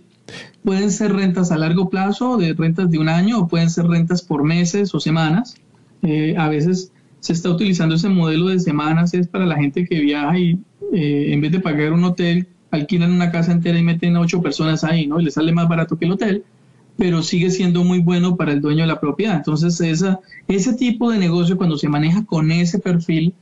Pueden 0.64 0.90
ser 0.90 1.12
rentas 1.12 1.50
a 1.50 1.58
largo 1.58 1.90
plazo, 1.90 2.36
de 2.36 2.54
rentas 2.54 2.90
de 2.90 2.98
un 2.98 3.08
año, 3.08 3.40
o 3.40 3.48
pueden 3.48 3.70
ser 3.70 3.86
rentas 3.86 4.22
por 4.22 4.44
meses 4.44 4.94
o 4.94 5.00
semanas. 5.00 5.56
Eh, 6.02 6.34
a 6.36 6.48
veces 6.48 6.92
se 7.20 7.32
está 7.32 7.50
utilizando 7.50 7.94
ese 7.94 8.08
modelo 8.08 8.48
de 8.48 8.58
semanas, 8.58 9.14
es 9.14 9.28
para 9.28 9.46
la 9.46 9.56
gente 9.56 9.86
que 9.86 10.00
viaja 10.00 10.38
y 10.38 10.58
eh, 10.92 11.32
en 11.32 11.40
vez 11.40 11.52
de 11.52 11.60
pagar 11.60 11.92
un 11.92 12.04
hotel, 12.04 12.48
alquilan 12.70 13.12
una 13.12 13.30
casa 13.30 13.52
entera 13.52 13.78
y 13.78 13.82
meten 13.82 14.16
a 14.16 14.20
ocho 14.20 14.42
personas 14.42 14.82
ahí, 14.82 15.06
¿no? 15.06 15.20
Y 15.20 15.24
les 15.24 15.34
sale 15.34 15.52
más 15.52 15.68
barato 15.68 15.96
que 15.98 16.06
el 16.06 16.12
hotel 16.12 16.44
pero 16.96 17.22
sigue 17.22 17.50
siendo 17.50 17.84
muy 17.84 17.98
bueno 17.98 18.36
para 18.36 18.52
el 18.52 18.60
dueño 18.60 18.82
de 18.82 18.86
la 18.86 19.00
propiedad. 19.00 19.36
Entonces, 19.36 19.80
esa, 19.80 20.20
ese 20.48 20.74
tipo 20.74 21.10
de 21.10 21.18
negocio, 21.18 21.56
cuando 21.56 21.76
se 21.76 21.88
maneja 21.88 22.24
con 22.24 22.50
ese 22.50 22.78
perfil, 22.78 23.34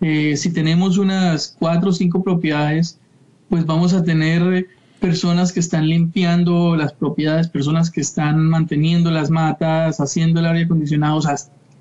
eh, 0.00 0.36
si 0.36 0.52
tenemos 0.52 0.98
unas 0.98 1.56
cuatro 1.58 1.90
o 1.90 1.92
cinco 1.92 2.22
propiedades, 2.22 3.00
pues 3.48 3.66
vamos 3.66 3.94
a 3.94 4.04
tener 4.04 4.68
personas 5.00 5.52
que 5.52 5.60
están 5.60 5.88
limpiando 5.88 6.76
las 6.76 6.92
propiedades, 6.92 7.48
personas 7.48 7.90
que 7.90 8.00
están 8.00 8.48
manteniendo 8.48 9.10
las 9.10 9.30
matas, 9.30 10.00
haciendo 10.00 10.40
el 10.40 10.46
aire 10.46 10.64
acondicionado, 10.64 11.16
o 11.16 11.22
sea, 11.22 11.36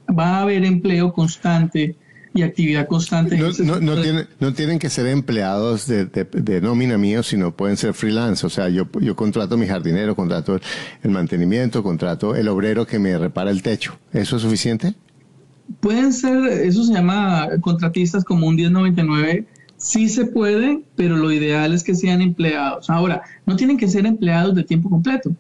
va 0.07 0.37
a 0.37 0.41
haber 0.41 0.65
empleo 0.65 1.13
constante 1.13 1.95
y 2.33 2.43
actividad 2.43 2.87
constante. 2.87 3.37
No, 3.37 3.79
no, 3.79 3.95
no, 4.39 4.53
tienen 4.53 4.79
que 4.79 4.89
ser 4.89 5.07
empleados 5.07 5.87
de, 5.87 6.05
de, 6.05 6.61
nómina 6.61 6.97
mío, 6.97 7.23
sino 7.23 7.51
pueden 7.55 7.77
ser 7.77 7.93
freelance. 7.93 8.45
O 8.45 8.49
sea, 8.49 8.69
yo, 8.69 8.87
yo 9.01 9.15
contrato 9.15 9.57
mi 9.57 9.65
jardinero, 9.67 10.15
contrato 10.15 10.59
el 11.03 11.11
mantenimiento, 11.11 11.81
contrato 11.81 12.35
el 12.35 12.47
obrero 12.47 12.85
que 12.85 12.99
me 12.99 13.17
repara 13.17 13.49
el 13.49 13.63
techo. 13.63 13.97
¿Eso 14.13 14.35
es 14.35 14.43
suficiente? 14.43 14.93
Pueden 15.79 16.13
ser, 16.13 16.45
eso 16.45 16.83
se 16.83 16.93
llama 16.93 17.47
contratistas 17.61 18.23
como 18.23 18.47
un 18.47 18.55
1099. 18.55 19.47
Sí 19.77 20.09
se 20.09 20.25
puede, 20.25 20.83
pero 20.95 21.17
lo 21.17 21.31
ideal 21.31 21.73
es 21.73 21.83
que 21.83 21.95
sean 21.95 22.21
empleados. 22.21 22.89
Ahora, 22.89 23.23
no 23.45 23.55
tienen 23.55 23.77
que 23.77 23.87
ser 23.87 24.05
empleados 24.05 24.55
de 24.55 24.63
tiempo 24.63 24.89
completo 24.89 25.35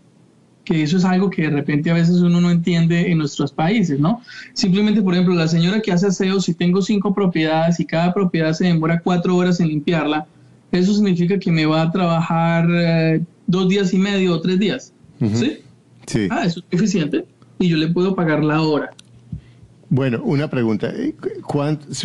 que 0.67 0.83
eso 0.83 0.97
es 0.97 1.05
algo 1.05 1.29
que 1.29 1.43
de 1.43 1.49
repente 1.49 1.89
a 1.89 1.93
veces 1.93 2.17
uno 2.17 2.41
no 2.41 2.51
entiende 2.51 3.09
en 3.09 3.19
nuestros 3.19 3.53
países, 3.53 4.01
¿no? 4.01 4.21
Simplemente, 4.51 5.01
por 5.01 5.13
ejemplo, 5.13 5.33
la 5.33 5.47
señora 5.47 5.81
que 5.81 5.93
hace 5.93 6.07
aseo, 6.07 6.41
si 6.41 6.53
tengo 6.53 6.81
cinco 6.81 7.15
propiedades 7.15 7.79
y 7.79 7.85
cada 7.85 8.13
propiedad 8.13 8.51
se 8.51 8.65
demora 8.65 8.99
cuatro 8.99 9.37
horas 9.37 9.61
en 9.61 9.69
limpiarla, 9.69 10.27
eso 10.73 10.93
significa 10.93 11.39
que 11.39 11.53
me 11.53 11.65
va 11.65 11.83
a 11.83 11.91
trabajar 11.91 12.67
eh, 12.69 13.21
dos 13.45 13.69
días 13.69 13.93
y 13.93 13.97
medio 13.97 14.33
o 14.33 14.41
tres 14.41 14.59
días, 14.59 14.91
¿sí? 15.21 15.59
Sí. 16.05 16.27
Ah, 16.29 16.43
eso 16.45 16.59
es 16.59 16.65
eficiente 16.69 17.23
y 17.59 17.69
yo 17.69 17.77
le 17.77 17.87
puedo 17.87 18.13
pagar 18.13 18.43
la 18.43 18.61
hora. 18.61 18.91
Bueno, 19.89 20.21
una 20.21 20.49
pregunta. 20.49 20.91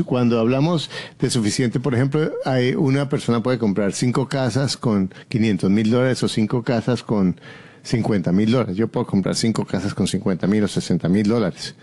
Cuando 0.06 0.38
hablamos 0.38 0.88
de 1.18 1.30
suficiente, 1.30 1.80
por 1.80 1.96
ejemplo, 1.96 2.30
hay 2.44 2.76
una 2.76 3.08
persona 3.08 3.42
puede 3.42 3.58
comprar 3.58 3.92
cinco 3.92 4.28
casas 4.28 4.76
con 4.76 5.12
500 5.26 5.68
mil 5.68 5.90
dólares 5.90 6.22
o 6.22 6.28
cinco 6.28 6.62
casas 6.62 7.02
con 7.02 7.34
50 7.82 8.32
mil 8.32 8.50
dólares. 8.50 8.76
Yo 8.76 8.88
puedo 8.88 9.06
comprar 9.06 9.34
cinco 9.34 9.64
casas 9.64 9.94
con 9.94 10.06
50 10.06 10.46
mil 10.46 10.64
o 10.64 10.68
60 10.68 11.08
mil 11.08 11.28
dólares. 11.28 11.74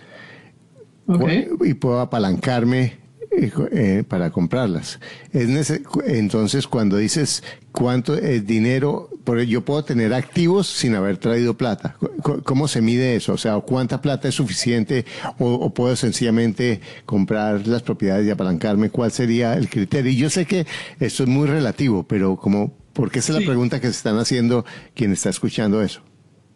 Y 1.64 1.74
puedo 1.74 2.00
apalancarme 2.00 3.00
eh, 3.32 3.52
eh, 3.72 4.04
para 4.08 4.32
comprarlas. 4.32 5.00
Es 5.32 5.72
entonces, 6.06 6.68
cuando 6.68 6.98
dices 6.98 7.44
cuánto 7.72 8.16
es 8.16 8.46
dinero, 8.46 9.10
yo 9.48 9.64
puedo 9.64 9.84
tener 9.84 10.14
activos 10.14 10.68
sin 10.68 10.96
haber 10.96 11.18
traído 11.18 11.56
plata. 11.56 11.96
¿Cómo 12.44 12.68
se 12.68 12.82
mide 12.82 13.16
eso? 13.16 13.34
O 13.34 13.38
sea, 13.38 13.60
¿cuánta 13.60 14.02
plata 14.02 14.28
es 14.28 14.36
suficiente 14.36 15.06
o, 15.38 15.54
o, 15.54 15.74
puedo 15.74 15.96
sencillamente 15.96 16.82
comprar 17.06 17.68
las 17.68 17.84
propiedades 17.84 18.28
y 18.28 18.32
apalancarme? 18.32 18.90
¿Cuál 18.90 19.12
sería 19.12 19.54
el 19.54 19.70
criterio? 19.70 20.12
Y 20.12 20.16
yo 20.16 20.30
sé 20.30 20.46
que 20.46 20.66
esto 21.00 21.24
es 21.24 21.30
muy 21.30 21.48
relativo, 21.48 22.04
pero 22.04 22.36
como 22.36 22.74
porque 23.00 23.20
esa 23.20 23.34
es 23.34 23.40
la 23.40 23.46
pregunta 23.46 23.80
que 23.80 23.88
se 23.88 23.94
están 23.94 24.18
haciendo 24.18 24.66
quien 24.94 25.14
está 25.14 25.30
escuchando 25.30 25.82
eso. 25.82 26.02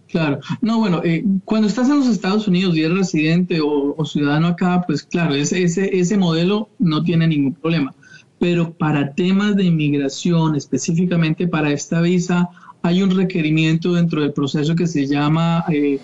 Claro, 0.09 0.39
no, 0.61 0.77
bueno, 0.77 1.01
eh, 1.03 1.23
cuando 1.45 1.67
estás 1.67 1.89
en 1.89 1.99
los 1.99 2.07
Estados 2.07 2.47
Unidos 2.47 2.75
y 2.75 2.81
eres 2.81 2.97
residente 2.97 3.61
o, 3.63 4.05
ciudadano 4.05 4.47
acá, 4.47 4.83
pues 4.85 5.03
claro, 5.03 5.33
ese, 5.33 5.63
ese, 5.63 5.97
ese 5.97 6.17
modelo 6.17 6.69
no 6.79 7.01
tiene 7.01 7.27
ningún 7.27 7.53
problema. 7.53 7.95
Pero 8.39 8.73
para 8.73 9.13
temas 9.13 9.55
de 9.55 9.63
inmigración, 9.63 10.55
específicamente 10.55 11.47
para 11.47 11.71
esta 11.71 12.01
visa, 12.01 12.49
hay 12.81 13.01
un 13.01 13.11
requerimiento 13.11 13.93
dentro 13.93 14.21
del 14.21 14.33
proceso 14.33 14.75
que 14.75 14.85
se 14.85 15.07
llama, 15.07 15.63
eh, 15.71 15.99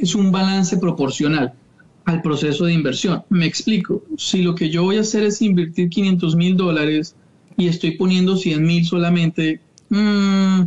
es 0.00 0.14
un 0.14 0.30
balance 0.30 0.76
proporcional 0.76 1.54
al 2.04 2.20
proceso 2.20 2.66
de 2.66 2.74
inversión. 2.74 3.22
Me 3.30 3.46
explico, 3.46 4.04
si 4.18 4.42
lo 4.42 4.54
que 4.54 4.68
yo 4.68 4.84
voy 4.84 4.98
a 4.98 5.00
hacer 5.00 5.22
es 5.22 5.40
invertir 5.40 5.88
500 5.88 6.36
mil 6.36 6.56
dólares 6.56 7.16
y 7.56 7.68
estoy 7.68 7.92
poniendo 7.92 8.36
100 8.36 8.62
mil 8.62 8.84
solamente, 8.84 9.60
Mm, 9.90 10.62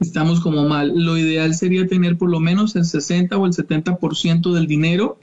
estamos 0.00 0.40
como 0.40 0.66
mal. 0.66 0.92
Lo 0.96 1.18
ideal 1.18 1.54
sería 1.54 1.86
tener 1.86 2.16
por 2.16 2.30
lo 2.30 2.40
menos 2.40 2.74
el 2.76 2.84
60 2.84 3.36
o 3.36 3.46
el 3.46 3.52
70% 3.52 4.52
del 4.54 4.66
dinero 4.66 5.18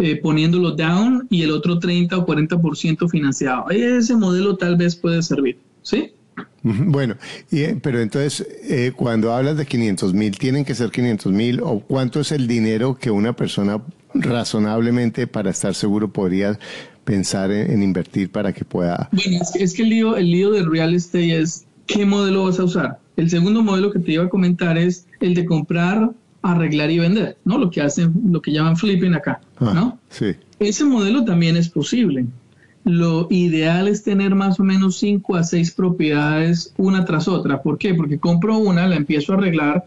eh, 0.00 0.14
poniéndolo 0.14 0.76
down 0.76 1.26
y 1.28 1.42
el 1.42 1.50
otro 1.50 1.80
30 1.80 2.18
o 2.18 2.24
40% 2.24 3.10
financiado. 3.10 3.68
Ese 3.70 4.14
modelo 4.14 4.56
tal 4.56 4.76
vez 4.76 4.94
puede 4.94 5.22
servir, 5.22 5.58
¿sí? 5.82 6.12
Bueno, 6.62 7.16
eh, 7.50 7.76
pero 7.82 8.00
entonces, 8.00 8.46
eh, 8.62 8.92
cuando 8.94 9.32
hablas 9.32 9.56
de 9.56 9.66
500 9.66 10.14
mil, 10.14 10.38
¿tienen 10.38 10.64
que 10.64 10.76
ser 10.76 10.90
500 10.90 11.32
mil 11.32 11.60
o 11.62 11.80
cuánto 11.80 12.20
es 12.20 12.30
el 12.30 12.46
dinero 12.46 12.96
que 12.96 13.10
una 13.10 13.34
persona 13.34 13.82
razonablemente 14.14 15.26
para 15.26 15.50
estar 15.50 15.74
seguro 15.74 16.12
podría 16.12 16.58
pensar 17.02 17.50
en, 17.50 17.82
invertir 17.82 18.30
para 18.30 18.52
que 18.52 18.64
pueda... 18.64 19.08
Bueno, 19.10 19.40
es 19.58 19.74
que, 19.74 19.82
el 19.82 19.88
lío, 19.88 20.16
el 20.16 20.30
lío 20.30 20.50
del 20.52 20.70
real 20.70 20.94
estate 20.94 21.40
es 21.40 21.64
¿qué 21.88 22.06
modelo 22.06 22.44
vas 22.44 22.60
a 22.60 22.64
usar? 22.64 22.98
El 23.16 23.28
segundo 23.28 23.64
modelo 23.64 23.90
que 23.90 23.98
te 23.98 24.12
iba 24.12 24.24
a 24.24 24.28
comentar 24.28 24.78
es 24.78 25.08
el 25.18 25.34
de 25.34 25.44
comprar, 25.44 26.12
arreglar 26.42 26.92
y 26.92 27.00
vender, 27.00 27.36
¿no? 27.44 27.58
Lo 27.58 27.70
que 27.70 27.80
hacen, 27.80 28.14
lo 28.30 28.40
que 28.40 28.52
llaman 28.52 28.76
flipping 28.76 29.14
acá, 29.14 29.40
ah, 29.58 29.72
¿no? 29.74 29.98
Sí. 30.10 30.36
Ese 30.60 30.84
modelo 30.84 31.24
también 31.24 31.56
es 31.56 31.68
posible. 31.68 32.26
Lo 32.84 33.26
ideal 33.30 33.88
es 33.88 34.04
tener 34.04 34.36
más 34.36 34.60
o 34.60 34.64
menos 34.64 34.98
5 34.98 35.34
a 35.34 35.42
6 35.42 35.72
propiedades 35.72 36.72
una 36.76 37.04
tras 37.04 37.26
otra. 37.26 37.60
¿Por 37.60 37.76
qué? 37.78 37.94
Porque 37.94 38.18
compro 38.18 38.58
una, 38.58 38.86
la 38.86 38.96
empiezo 38.96 39.32
a 39.32 39.36
arreglar, 39.36 39.86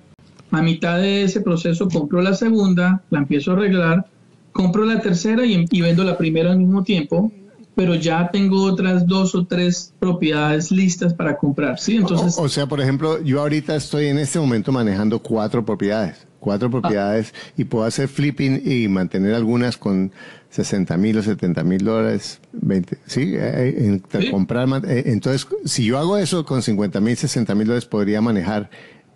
a 0.52 0.62
mitad 0.62 0.98
de 0.98 1.24
ese 1.24 1.40
proceso 1.40 1.88
compro 1.88 2.22
la 2.22 2.34
segunda, 2.34 3.02
la 3.10 3.20
empiezo 3.20 3.52
a 3.52 3.54
arreglar, 3.56 4.06
compro 4.52 4.86
la 4.86 5.00
tercera 5.00 5.46
y, 5.46 5.82
vendo 5.82 6.04
la 6.04 6.18
primera 6.18 6.52
al 6.52 6.58
mismo 6.58 6.84
tiempo, 6.84 7.32
pero 7.76 7.96
ya 7.96 8.30
tengo 8.32 8.64
otras 8.64 9.08
dos 9.08 9.34
o 9.36 9.46
tres 9.46 9.94
propiedades 10.00 10.72
listas 10.72 11.14
para 11.14 11.38
comprar, 11.38 11.80
¿sí? 11.80 11.98
Entonces, 11.98 12.36
o, 12.38 12.50
sea, 12.50 12.68
por 12.68 12.82
ejemplo, 12.82 13.22
yo 13.22 13.42
ahorita 13.42 13.76
estoy 13.76 14.08
en 14.08 14.20
este 14.20 14.40
momento 14.40 14.72
manejando 14.72 15.20
cuatro 15.20 15.66
propiedades, 15.66 16.28
cuatro 16.40 16.68
ah. 16.68 16.72
propiedades 16.72 17.34
y 17.58 17.64
puedo 17.64 17.86
hacer 17.86 18.08
flipping 18.08 18.62
y 18.66 18.88
mantener 18.88 19.34
algunas 19.34 19.78
con 19.78 20.12
60 20.50 20.98
mil 20.98 21.18
o 21.18 21.24
70 21.24 21.64
mil 21.64 21.84
dólares, 21.84 22.40
20, 22.52 22.98
¿sí? 23.06 23.34
Eh, 23.36 24.02
eh, 24.14 24.32
comprar, 24.32 24.68
eh, 24.86 25.04
entonces, 25.06 25.48
si 25.66 25.86
yo 25.86 25.98
hago 25.98 26.18
eso 26.18 26.46
con 26.46 26.62
50 26.62 27.00
mil, 27.00 27.16
60 27.16 27.56
mil 27.56 27.68
dólares, 27.68 27.86
podría 27.86 28.22
manejar 28.22 28.70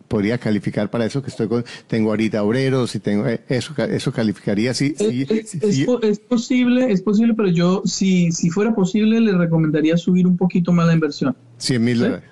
podría 0.07 0.37
calificar 0.37 0.89
para 0.89 1.05
eso 1.05 1.21
que 1.21 1.29
estoy 1.29 1.47
con, 1.47 1.65
tengo 1.87 2.09
ahorita 2.09 2.43
obreros 2.43 2.95
y 2.95 2.99
tengo 2.99 3.27
eh, 3.27 3.41
eso 3.49 3.73
eso 3.83 4.11
calificaría 4.11 4.73
si, 4.73 4.95
es, 4.97 5.55
es, 5.55 6.19
posible 6.19 6.91
es 6.91 7.01
posible 7.01 7.33
pero 7.33 7.49
yo 7.49 7.81
si 7.85 8.31
si 8.31 8.49
fuera 8.49 8.75
posible 8.75 9.19
le 9.19 9.37
recomendaría 9.37 9.97
subir 9.97 10.27
un 10.27 10.37
poquito 10.37 10.71
más 10.71 10.87
la 10.87 10.93
inversión. 10.93 11.35
100 11.57 11.83
mil 11.83 11.99
dólares. 11.99 12.29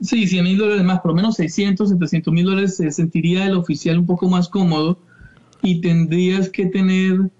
Sí 0.00 0.26
100 0.26 0.44
mil 0.44 0.58
dólares 0.58 0.84
más 0.84 1.00
por 1.00 1.12
lo 1.12 1.16
menos 1.16 1.36
600 1.36 1.88
700 1.90 2.32
mil 2.32 2.44
dólares 2.44 2.76
se 2.76 2.90
sentiría 2.90 3.46
el 3.46 3.54
oficial 3.54 3.98
un 3.98 4.06
poco 4.06 4.28
más 4.28 4.48
cómodo 4.48 4.98
y 5.62 5.80
tendrías 5.80 6.48
que 6.48 6.66
tener 6.66 7.30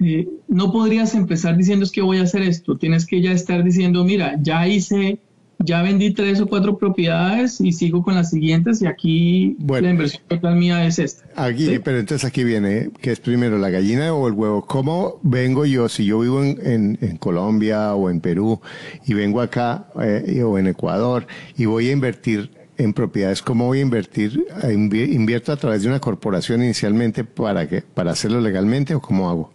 eh, 0.00 0.28
no 0.48 0.72
podrías 0.72 1.14
empezar 1.14 1.56
diciendo 1.56 1.84
es 1.84 1.92
que 1.92 2.02
voy 2.02 2.18
a 2.18 2.22
hacer 2.22 2.42
esto 2.42 2.76
tienes 2.76 3.06
que 3.06 3.20
ya 3.20 3.32
estar 3.32 3.64
diciendo 3.64 4.04
mira 4.04 4.36
ya 4.40 4.66
hice 4.68 5.20
ya 5.64 5.82
vendí 5.82 6.12
tres 6.12 6.40
o 6.40 6.46
cuatro 6.46 6.76
propiedades 6.78 7.60
y 7.60 7.72
sigo 7.72 8.02
con 8.02 8.14
las 8.14 8.30
siguientes 8.30 8.82
y 8.82 8.86
aquí 8.86 9.56
la 9.66 9.90
inversión 9.90 10.22
total 10.28 10.56
mía 10.56 10.84
es 10.86 10.98
esta. 10.98 11.24
Aquí, 11.36 11.78
pero 11.78 11.98
entonces 11.98 12.24
aquí 12.24 12.44
viene, 12.44 12.90
¿qué 13.00 13.12
es 13.12 13.20
primero 13.20 13.58
la 13.58 13.70
gallina 13.70 14.14
o 14.14 14.28
el 14.28 14.34
huevo? 14.34 14.64
¿Cómo 14.66 15.18
vengo 15.22 15.64
yo, 15.64 15.88
si 15.88 16.04
yo 16.04 16.20
vivo 16.20 16.42
en, 16.42 16.94
Colombia 17.18 17.94
o 17.94 18.10
en 18.10 18.20
Perú 18.20 18.60
y 19.06 19.14
vengo 19.14 19.40
acá 19.40 19.86
eh, 20.02 20.42
o 20.42 20.58
en 20.58 20.66
Ecuador 20.66 21.26
y 21.56 21.64
voy 21.64 21.88
a 21.88 21.92
invertir 21.92 22.50
en 22.76 22.92
propiedades, 22.92 23.40
¿cómo 23.40 23.66
voy 23.66 23.78
a 23.78 23.82
invertir? 23.82 24.46
¿Invierto 24.64 25.52
a 25.52 25.56
través 25.56 25.82
de 25.82 25.88
una 25.88 26.00
corporación 26.00 26.62
inicialmente 26.62 27.24
para, 27.24 27.68
que, 27.68 27.82
para 27.82 28.12
hacerlo 28.12 28.40
legalmente 28.40 28.94
o 28.94 29.00
cómo 29.00 29.30
hago? 29.30 29.52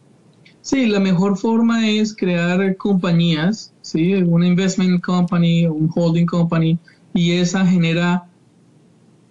Sí, 0.62 0.86
la 0.88 1.00
mejor 1.00 1.38
forma 1.38 1.88
es 1.90 2.16
crear 2.16 2.76
compañías, 2.78 3.74
¿sí? 3.92 4.14
una 4.14 4.48
investment 4.48 5.02
company, 5.02 5.66
un 5.68 5.90
holding 5.94 6.26
company, 6.26 6.78
y 7.14 7.34
esa 7.34 7.66
genera 7.66 8.26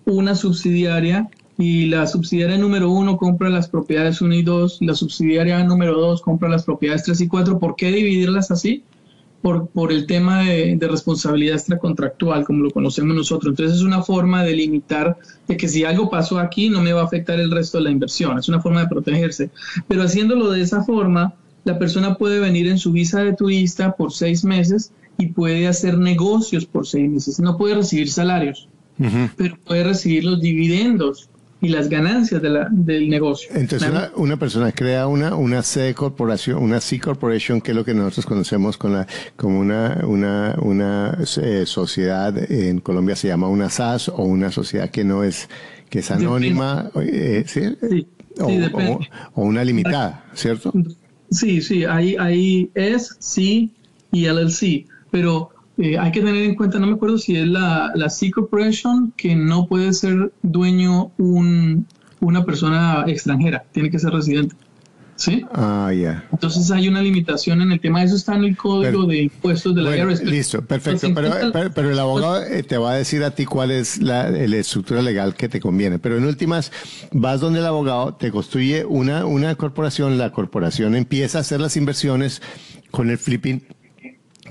una 0.04 0.34
subsidiaria 0.34 1.28
y 1.58 1.86
la 1.86 2.06
subsidiaria 2.06 2.56
número 2.56 2.90
uno 2.90 3.16
compra 3.16 3.48
las 3.48 3.68
propiedades 3.68 4.20
1 4.20 4.34
y 4.34 4.42
2, 4.42 4.78
la 4.82 4.94
subsidiaria 4.94 5.62
número 5.64 5.98
dos 5.98 6.22
compra 6.22 6.48
las 6.48 6.64
propiedades 6.64 7.02
3 7.02 7.20
y 7.22 7.28
4. 7.28 7.58
¿Por 7.58 7.74
qué 7.74 7.90
dividirlas 7.90 8.50
así? 8.50 8.84
por, 9.42 9.68
por 9.68 9.92
el 9.92 10.06
tema 10.06 10.40
de, 10.40 10.76
de, 10.76 10.88
responsabilidad 10.88 11.56
extracontractual, 11.56 12.44
como 12.44 12.64
lo 12.64 12.70
conocemos 12.70 13.16
nosotros. 13.16 13.52
Entonces 13.52 13.76
es 13.76 13.82
una 13.82 14.02
forma 14.02 14.42
de 14.42 14.54
limitar 14.54 15.16
de 15.46 15.56
que 15.56 15.68
si 15.68 15.84
algo 15.84 16.10
pasó 16.10 16.38
aquí 16.38 16.68
no 16.68 16.82
me 16.82 16.92
va 16.92 17.02
a 17.02 17.04
afectar 17.04 17.38
el 17.38 17.50
resto 17.50 17.78
de 17.78 17.84
la 17.84 17.90
inversión. 17.90 18.38
Es 18.38 18.48
una 18.48 18.60
forma 18.60 18.80
de 18.80 18.88
protegerse. 18.88 19.50
Pero 19.86 20.02
haciéndolo 20.02 20.50
de 20.50 20.62
esa 20.62 20.82
forma, 20.82 21.34
la 21.68 21.78
persona 21.78 22.16
puede 22.16 22.40
venir 22.40 22.66
en 22.66 22.78
su 22.78 22.92
visa 22.92 23.22
de 23.22 23.34
turista 23.34 23.94
por 23.94 24.10
seis 24.12 24.42
meses 24.42 24.90
y 25.18 25.26
puede 25.26 25.66
hacer 25.66 25.98
negocios 25.98 26.64
por 26.64 26.86
seis 26.86 27.10
meses. 27.10 27.38
No 27.40 27.58
puede 27.58 27.74
recibir 27.74 28.10
salarios, 28.10 28.68
pero 29.36 29.56
puede 29.66 29.84
recibir 29.84 30.24
los 30.24 30.40
dividendos 30.40 31.28
y 31.60 31.68
las 31.68 31.90
ganancias 31.90 32.40
de 32.40 32.48
la, 32.48 32.68
del 32.70 33.10
negocio. 33.10 33.50
Entonces 33.54 33.90
una, 34.16 34.38
persona 34.38 34.72
crea 34.72 35.08
una, 35.08 35.34
una 35.34 35.62
C 35.62 35.92
corporación, 35.92 36.62
una 36.62 36.80
C 36.80 36.98
corporation, 37.00 37.60
que 37.60 37.72
es 37.72 37.76
lo 37.76 37.84
que 37.84 37.92
nosotros 37.92 38.24
conocemos 38.24 38.78
con 38.78 38.94
la, 38.94 39.06
como 39.36 39.60
una, 39.60 40.00
una, 40.06 40.56
una 40.62 41.18
eh, 41.42 41.64
sociedad, 41.66 42.50
en 42.50 42.80
Colombia 42.80 43.14
se 43.14 43.28
llama 43.28 43.48
una 43.48 43.68
SAS 43.68 44.08
o 44.08 44.22
una 44.22 44.50
sociedad 44.50 44.88
que 44.88 45.04
no 45.04 45.22
es, 45.22 45.50
que 45.90 45.98
es 45.98 46.10
anónima, 46.10 46.90
eh, 47.02 47.44
¿sí? 47.46 48.06
o, 48.40 49.00
o, 49.34 49.42
una 49.42 49.64
limitada, 49.64 50.24
¿cierto? 50.32 50.72
Sí, 51.30 51.60
sí, 51.60 51.84
ahí, 51.84 52.16
ahí 52.18 52.70
es 52.74 53.16
C 53.20 53.70
y 54.12 54.26
LLC, 54.26 54.86
pero 55.10 55.50
eh, 55.76 55.98
hay 55.98 56.10
que 56.10 56.20
tener 56.20 56.42
en 56.42 56.54
cuenta, 56.54 56.78
no 56.78 56.86
me 56.86 56.94
acuerdo 56.94 57.18
si 57.18 57.36
es 57.36 57.46
la, 57.46 57.92
la 57.94 58.08
C 58.08 58.30
Corporation, 58.30 59.12
que 59.16 59.36
no 59.36 59.66
puede 59.66 59.92
ser 59.92 60.32
dueño 60.42 61.12
un, 61.18 61.86
una 62.20 62.44
persona 62.44 63.04
extranjera, 63.06 63.64
tiene 63.72 63.90
que 63.90 63.98
ser 63.98 64.12
residente. 64.12 64.56
¿Sí? 65.18 65.44
Ah, 65.52 65.92
ya. 65.92 66.24
Entonces 66.30 66.70
hay 66.70 66.86
una 66.86 67.02
limitación 67.02 67.60
en 67.60 67.72
el 67.72 67.80
tema, 67.80 68.04
eso 68.04 68.14
está 68.14 68.36
en 68.36 68.44
el 68.44 68.56
código 68.56 69.04
de 69.04 69.22
impuestos 69.22 69.74
de 69.74 69.82
la 69.82 69.90
bueno, 69.90 70.12
Listo, 70.22 70.62
perfecto, 70.62 71.08
pero, 71.12 71.34
pero, 71.74 71.90
el 71.90 71.98
abogado 71.98 72.44
eh, 72.44 72.62
te 72.62 72.78
va 72.78 72.92
a 72.92 72.94
decir 72.94 73.24
a 73.24 73.32
ti 73.32 73.44
cuál 73.44 73.72
es 73.72 74.00
la, 74.00 74.30
la, 74.30 74.56
estructura 74.56 75.02
legal 75.02 75.34
que 75.34 75.48
te 75.48 75.58
conviene, 75.58 75.98
pero 75.98 76.16
en 76.16 76.24
últimas 76.24 76.70
vas 77.10 77.40
donde 77.40 77.58
el 77.58 77.66
abogado 77.66 78.14
te 78.14 78.30
construye 78.30 78.84
una, 78.84 79.26
una 79.26 79.56
corporación, 79.56 80.18
la 80.18 80.30
corporación 80.30 80.94
empieza 80.94 81.38
a 81.38 81.40
hacer 81.40 81.60
las 81.60 81.76
inversiones 81.76 82.40
con 82.92 83.10
el 83.10 83.18
flipping 83.18 83.64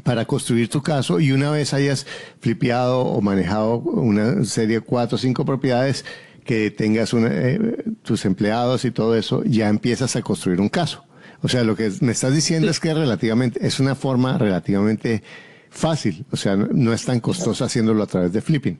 para 0.03 0.25
construir 0.25 0.67
tu 0.67 0.81
caso 0.83 1.21
y 1.21 1.31
una 1.31 1.49
vez 1.49 1.73
hayas 1.73 2.05
flipeado 2.41 3.01
o 3.01 3.21
manejado 3.21 3.77
una 3.77 4.43
serie 4.43 4.79
de 4.79 4.81
cuatro 4.81 5.15
o 5.15 5.19
cinco 5.19 5.45
propiedades 5.45 6.03
que 6.47 6.71
tengas 6.71 7.13
eh, 7.13 7.83
tus 8.01 8.25
empleados 8.25 8.85
y 8.85 8.91
todo 8.91 9.15
eso, 9.15 9.43
ya 9.43 9.69
empiezas 9.69 10.15
a 10.15 10.23
construir 10.23 10.59
un 10.59 10.69
caso. 10.69 11.03
O 11.43 11.47
sea, 11.47 11.63
lo 11.63 11.75
que 11.75 11.91
me 12.01 12.13
estás 12.13 12.33
diciendo 12.33 12.69
es 12.71 12.79
que 12.79 12.91
relativamente 12.93 13.59
es 13.65 13.79
una 13.79 13.93
forma 13.93 14.39
relativamente 14.39 15.21
fácil, 15.69 16.25
o 16.31 16.35
sea, 16.35 16.55
no 16.55 16.93
es 16.93 17.05
tan 17.05 17.19
costoso 17.19 17.63
haciéndolo 17.63 18.01
a 18.01 18.07
través 18.07 18.33
de 18.33 18.41
flipping. 18.41 18.79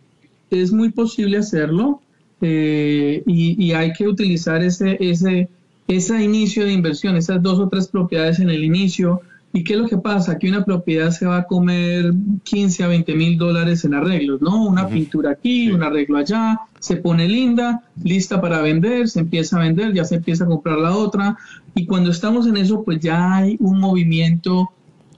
Es 0.50 0.72
muy 0.72 0.90
posible 0.90 1.38
hacerlo 1.38 2.02
eh, 2.42 3.22
y, 3.28 3.64
y, 3.64 3.74
hay 3.74 3.94
que 3.94 4.08
utilizar 4.08 4.64
ese, 4.64 4.98
ese, 5.00 5.50
ese 5.88 6.24
inicio 6.24 6.66
de 6.66 6.72
inversión, 6.72 7.18
esas 7.18 7.44
dos 7.44 7.60
o 7.60 7.68
tres 7.68 7.88
propiedades 7.88 8.40
en 8.40 8.50
el 8.50 8.64
inicio, 8.64 9.22
¿Y 9.58 9.64
qué 9.64 9.74
es 9.74 9.80
lo 9.80 9.88
que 9.88 9.98
pasa? 9.98 10.34
Aquí 10.34 10.50
una 10.50 10.64
propiedad 10.64 11.10
se 11.10 11.26
va 11.26 11.38
a 11.38 11.44
comer 11.46 12.14
15 12.44 12.84
a 12.84 12.88
20 12.90 13.16
mil 13.16 13.40
dólares 13.40 13.84
en 13.86 13.96
arreglos, 13.96 14.40
¿no? 14.40 14.64
Una 14.64 14.88
pintura 14.88 15.32
aquí, 15.32 15.72
un 15.72 15.82
arreglo 15.82 16.20
allá, 16.20 16.60
se 16.80 16.98
pone 16.98 17.28
linda, 17.28 17.82
lista 18.04 18.40
para 18.40 18.62
vender, 18.62 19.10
se 19.10 19.22
empieza 19.22 19.58
a 19.58 19.62
vender, 19.62 19.96
ya 19.96 20.06
se 20.06 20.18
empieza 20.18 20.44
a 20.44 20.48
comprar 20.48 20.78
la 20.78 20.96
otra. 20.96 21.38
Y 21.74 21.88
cuando 21.88 22.12
estamos 22.12 22.46
en 22.46 22.58
eso, 22.58 22.84
pues 22.84 23.00
ya 23.00 23.38
hay 23.38 23.58
un 23.60 23.80
movimiento 23.80 24.70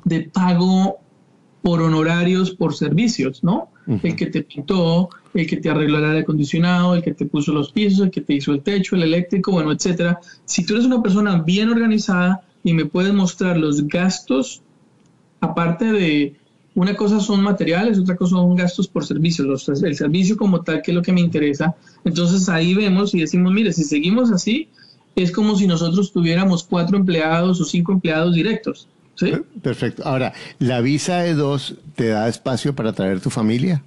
de 0.05 0.21
pago 0.21 0.99
por 1.61 1.81
honorarios, 1.81 2.51
por 2.51 2.73
servicios, 2.73 3.43
¿no? 3.43 3.67
El 3.87 4.15
que 4.15 4.27
te 4.27 4.43
pintó, 4.43 5.09
el 5.33 5.47
que 5.47 5.57
te 5.57 5.69
arregló 5.69 5.97
el 5.97 6.05
aire 6.05 6.19
acondicionado, 6.19 6.95
el 6.95 7.01
que 7.01 7.13
te 7.13 7.25
puso 7.25 7.51
los 7.51 7.73
pisos, 7.73 8.05
el 8.05 8.11
que 8.11 8.21
te 8.21 8.35
hizo 8.35 8.53
el 8.53 8.61
techo, 8.61 8.95
el 8.95 9.03
eléctrico, 9.03 9.51
bueno, 9.51 9.73
etcétera. 9.73 10.21
Si 10.45 10.65
tú 10.65 10.75
eres 10.75 10.85
una 10.85 11.01
persona 11.01 11.41
bien 11.41 11.67
organizada, 11.67 12.43
y 12.63 12.73
me 12.73 12.85
puedes 12.85 13.13
mostrar 13.13 13.57
los 13.57 13.87
gastos, 13.87 14.61
aparte 15.39 15.91
de 15.91 16.35
una 16.75 16.95
cosa 16.95 17.19
son 17.19 17.41
materiales, 17.41 17.99
otra 17.99 18.15
cosa 18.15 18.35
son 18.35 18.55
gastos 18.55 18.87
por 18.87 19.05
servicios, 19.05 19.67
el 19.83 19.95
servicio 19.95 20.37
como 20.37 20.61
tal, 20.61 20.81
que 20.81 20.91
es 20.91 20.95
lo 20.95 21.01
que 21.01 21.11
me 21.11 21.21
interesa. 21.21 21.75
Entonces 22.05 22.47
ahí 22.49 22.73
vemos 22.73 23.13
y 23.13 23.19
decimos, 23.19 23.51
mire, 23.51 23.73
si 23.73 23.83
seguimos 23.83 24.31
así, 24.31 24.69
es 25.15 25.31
como 25.31 25.55
si 25.55 25.67
nosotros 25.67 26.11
tuviéramos 26.13 26.63
cuatro 26.63 26.97
empleados 26.97 27.59
o 27.59 27.65
cinco 27.65 27.91
empleados 27.91 28.35
directos. 28.35 28.87
¿sí? 29.15 29.33
Perfecto. 29.61 30.03
Ahora, 30.05 30.33
¿la 30.59 30.81
visa 30.81 31.17
de 31.17 31.33
dos 31.33 31.75
te 31.95 32.07
da 32.07 32.29
espacio 32.29 32.73
para 32.75 32.93
traer 32.93 33.19
tu 33.19 33.29
familia? 33.29 33.83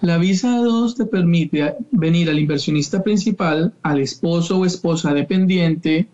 La 0.00 0.16
visa 0.16 0.56
de 0.56 0.64
dos 0.64 0.96
te 0.96 1.04
permite 1.04 1.74
venir 1.90 2.30
al 2.30 2.38
inversionista 2.38 3.02
principal, 3.02 3.74
al 3.82 4.00
esposo 4.00 4.58
o 4.58 4.64
esposa 4.64 5.12
dependiente, 5.12 6.08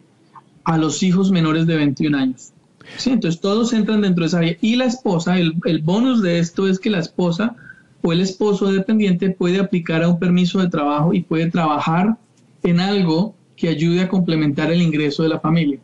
a 0.67 0.77
los 0.77 1.03
hijos 1.03 1.31
menores 1.31 1.67
de 1.67 1.77
21 1.77 2.19
años. 2.19 2.53
Sí, 2.99 3.11
entonces 3.11 3.41
todos 3.41 3.73
entran 3.73 4.03
dentro 4.03 4.23
de 4.23 4.29
esa 4.29 4.39
área. 4.39 4.57
Y 4.61 4.77
la 4.77 4.85
esposa, 4.85 5.39
el, 5.39 5.55
el 5.65 5.81
bonus 5.81 6.23
de 6.23 6.39
esto 6.39 6.69
es 6.69 6.79
que 6.79 6.91
la 6.91 6.99
esposa 6.99 7.57
o 8.03 8.13
el 8.13 8.21
esposo 8.21 8.71
dependiente 8.71 9.31
puede 9.31 9.59
aplicar 9.59 10.03
a 10.03 10.09
un 10.09 10.19
permiso 10.19 10.61
de 10.61 10.69
trabajo 10.69 11.15
y 11.15 11.23
puede 11.23 11.51
trabajar 11.51 12.17
en 12.63 12.81
algo 12.81 13.35
que 13.57 13.69
ayude 13.69 14.03
a 14.03 14.09
complementar 14.09 14.71
el 14.71 14.83
ingreso 14.83 15.23
de 15.23 15.31
la 15.31 15.41
familia. 15.41 15.79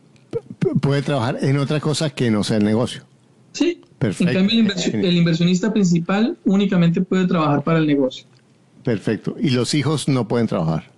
puede 0.81 1.01
trabajar 1.01 1.39
en 1.41 1.57
otra 1.57 1.79
cosa 1.79 2.09
que 2.09 2.29
no 2.29 2.43
sea 2.43 2.57
el 2.57 2.63
negocio. 2.63 3.03
Sí. 3.51 3.81
Perfecto. 3.97 4.31
En 4.31 4.37
cambio, 4.37 4.73
el, 4.93 5.15
inversionista 5.15 5.71
principal 5.71 6.37
únicamente 6.43 6.99
puede 6.99 7.25
trabajar 7.25 7.63
para 7.63 7.79
el 7.79 7.87
negocio. 7.87 8.25
Perfecto. 8.83 9.37
¿Y 9.39 9.51
los 9.51 9.73
hijos 9.73 10.09
no 10.09 10.27
pueden 10.27 10.45
trabajar? 10.45 10.91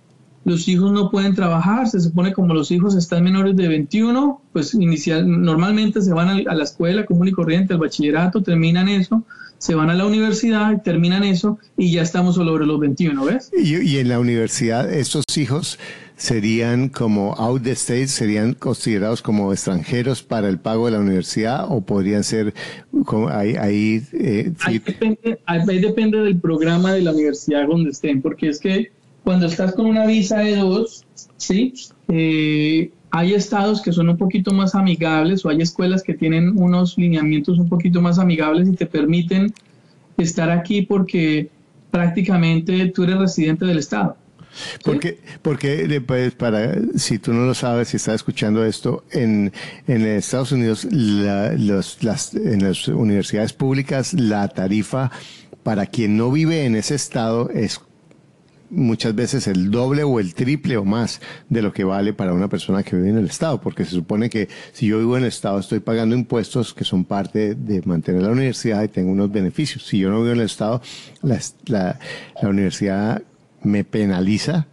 Los 0.46 0.68
hijos 0.68 0.92
no 0.92 1.10
pueden 1.10 1.34
trabajar. 1.34 1.88
Se 1.88 1.98
supone 1.98 2.32
como 2.32 2.54
los 2.54 2.70
hijos 2.70 2.94
están 2.94 3.24
menores 3.24 3.56
de 3.56 3.66
21, 3.66 4.40
pues 4.52 4.74
inicial, 4.74 5.28
normalmente 5.28 6.00
se 6.00 6.12
van 6.12 6.28
a, 6.28 6.54
la 6.54 6.62
escuela 6.62 7.04
común 7.04 7.26
y 7.26 7.32
corriente, 7.32 7.74
al 7.74 7.80
bachillerato, 7.80 8.44
terminan 8.44 8.88
eso, 8.88 9.24
se 9.58 9.74
van 9.74 9.90
a 9.90 9.94
la 9.94 10.06
universidad, 10.06 10.80
terminan 10.84 11.24
eso 11.24 11.58
y 11.76 11.90
ya 11.90 12.02
estamos 12.02 12.36
sobre 12.36 12.64
los 12.64 12.78
21, 12.78 13.24
¿ves? 13.24 13.50
Y, 13.60 13.76
y 13.76 13.98
en 13.98 14.08
la 14.08 14.20
universidad, 14.20 14.88
estos 14.92 15.24
hijos 15.36 15.80
serían 16.16 16.90
como 16.90 17.34
out 17.34 17.64
the 17.64 17.72
state, 17.72 18.06
serían 18.06 18.54
considerados 18.54 19.22
como 19.22 19.52
extranjeros 19.52 20.22
para 20.22 20.48
el 20.48 20.60
pago 20.60 20.86
de 20.86 20.92
la 20.92 21.00
universidad 21.00 21.66
o 21.68 21.80
podrían 21.80 22.22
ser 22.22 22.54
como 23.04 23.28
ahí, 23.28 23.56
ahí, 23.56 24.02
eh, 24.12 24.52
ahí, 24.60 24.78
depende, 24.78 25.40
ahí 25.44 25.78
depende 25.80 26.18
del 26.18 26.38
programa 26.38 26.92
de 26.92 27.02
la 27.02 27.12
universidad 27.12 27.66
donde 27.66 27.90
estén, 27.90 28.22
porque 28.22 28.48
es 28.48 28.60
que 28.60 28.92
cuando 29.26 29.46
estás 29.46 29.74
con 29.74 29.86
una 29.86 30.06
visa 30.06 30.38
de 30.38 30.54
dos, 30.54 31.04
¿sí? 31.36 31.74
Eh, 32.06 32.92
hay 33.10 33.34
estados 33.34 33.82
que 33.82 33.90
son 33.90 34.08
un 34.08 34.16
poquito 34.16 34.52
más 34.52 34.76
amigables 34.76 35.44
o 35.44 35.48
hay 35.48 35.60
escuelas 35.62 36.04
que 36.04 36.14
tienen 36.14 36.56
unos 36.56 36.96
lineamientos 36.96 37.58
un 37.58 37.68
poquito 37.68 38.00
más 38.00 38.20
amigables 38.20 38.68
y 38.68 38.74
te 38.74 38.86
permiten 38.86 39.52
estar 40.16 40.48
aquí 40.48 40.82
porque 40.82 41.50
prácticamente 41.90 42.86
tú 42.94 43.02
eres 43.02 43.18
residente 43.18 43.64
del 43.64 43.78
estado. 43.78 44.16
Porque, 44.84 45.18
porque 45.42 46.00
pues, 46.06 46.32
para, 46.36 46.76
si 46.94 47.18
tú 47.18 47.32
no 47.32 47.46
lo 47.46 47.54
sabes, 47.54 47.88
si 47.88 47.96
estás 47.96 48.14
escuchando 48.14 48.64
esto, 48.64 49.02
en, 49.10 49.52
en 49.88 50.06
Estados 50.06 50.52
Unidos, 50.52 50.86
los, 50.88 52.00
las, 52.04 52.32
en 52.32 52.62
las 52.62 52.86
universidades 52.86 53.52
públicas, 53.52 54.14
la 54.14 54.46
tarifa 54.46 55.10
para 55.64 55.86
quien 55.86 56.16
no 56.16 56.30
vive 56.30 56.64
en 56.64 56.76
ese 56.76 56.94
estado 56.94 57.50
es 57.50 57.80
muchas 58.70 59.14
veces 59.14 59.46
el 59.46 59.70
doble 59.70 60.02
o 60.02 60.20
el 60.20 60.34
triple 60.34 60.76
o 60.76 60.84
más 60.84 61.20
de 61.48 61.62
lo 61.62 61.72
que 61.72 61.84
vale 61.84 62.12
para 62.12 62.32
una 62.32 62.48
persona 62.48 62.82
que 62.82 62.96
vive 62.96 63.10
en 63.10 63.18
el 63.18 63.26
Estado, 63.26 63.60
porque 63.60 63.84
se 63.84 63.92
supone 63.92 64.30
que 64.30 64.48
si 64.72 64.86
yo 64.86 64.98
vivo 64.98 65.16
en 65.16 65.24
el 65.24 65.28
Estado 65.28 65.58
estoy 65.58 65.80
pagando 65.80 66.14
impuestos 66.14 66.74
que 66.74 66.84
son 66.84 67.04
parte 67.04 67.54
de 67.54 67.82
mantener 67.82 68.22
la 68.22 68.30
universidad 68.30 68.82
y 68.82 68.88
tengo 68.88 69.10
unos 69.10 69.30
beneficios. 69.30 69.86
Si 69.86 69.98
yo 69.98 70.10
no 70.10 70.16
vivo 70.20 70.32
en 70.32 70.40
el 70.40 70.46
Estado, 70.46 70.80
la, 71.22 71.40
la, 71.66 71.98
universidad 72.48 73.22
me 73.62 73.84
penaliza 73.84 74.66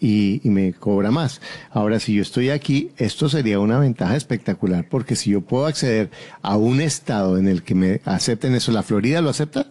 y, 0.00 0.40
me 0.44 0.72
cobra 0.72 1.10
más. 1.10 1.40
Ahora, 1.70 2.00
si 2.00 2.14
yo 2.14 2.22
estoy 2.22 2.50
aquí, 2.50 2.90
esto 2.96 3.28
sería 3.28 3.60
una 3.60 3.78
ventaja 3.78 4.16
espectacular, 4.16 4.88
porque 4.88 5.14
si 5.14 5.30
yo 5.30 5.42
puedo 5.42 5.66
acceder 5.66 6.10
a 6.42 6.56
un 6.56 6.80
estado 6.80 7.36
en 7.38 7.48
el 7.48 7.62
que 7.62 7.74
me 7.74 8.00
acepten 8.04 8.54
eso, 8.54 8.72
¿la 8.72 8.82
Florida 8.82 9.20
lo 9.20 9.28
acepta? 9.30 9.66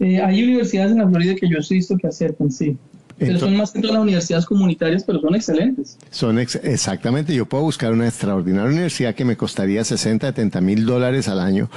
Eh, 0.00 0.20
hay 0.20 0.42
universidades 0.42 0.92
en 0.92 0.98
la 0.98 1.08
Florida 1.08 1.34
que 1.34 1.48
yo 1.48 1.58
he 1.58 1.74
visto 1.74 1.96
que 1.96 2.06
aceptan, 2.06 2.50
sí. 2.50 2.76
Pero 3.18 3.38
son 3.38 3.56
más 3.56 3.72
que 3.72 3.80
todas 3.80 3.94
las 3.94 4.02
universidades 4.02 4.46
comunitarias, 4.46 5.02
pero 5.02 5.20
son 5.20 5.34
excelentes. 5.34 5.98
Son 6.10 6.38
exactamente, 6.38 7.34
yo 7.34 7.46
puedo 7.46 7.64
buscar 7.64 7.92
una 7.92 8.06
extraordinaria 8.06 8.70
universidad 8.70 9.14
que 9.14 9.24
me 9.24 9.36
costaría 9.36 9.82
60, 9.82 10.28
70 10.28 10.60
mil 10.60 10.86
dólares 10.86 11.26
al 11.26 11.40
año, 11.40 11.68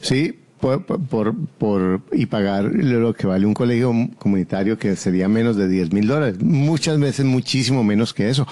¿sí? 0.00 0.34
por, 0.60 0.84
por, 0.84 1.34
por, 1.58 2.00
y 2.12 2.26
pagar 2.26 2.64
lo 2.64 3.14
que 3.14 3.26
vale 3.26 3.46
un 3.46 3.54
colegio 3.54 3.92
comunitario 4.18 4.78
que 4.78 4.96
sería 4.96 5.28
menos 5.28 5.56
de 5.56 5.68
10 5.68 5.92
mil 5.92 6.06
dólares. 6.06 6.42
Muchas 6.42 6.98
veces 6.98 7.24
muchísimo 7.24 7.84
menos 7.84 8.12
que 8.12 8.28
eso. 8.28 8.46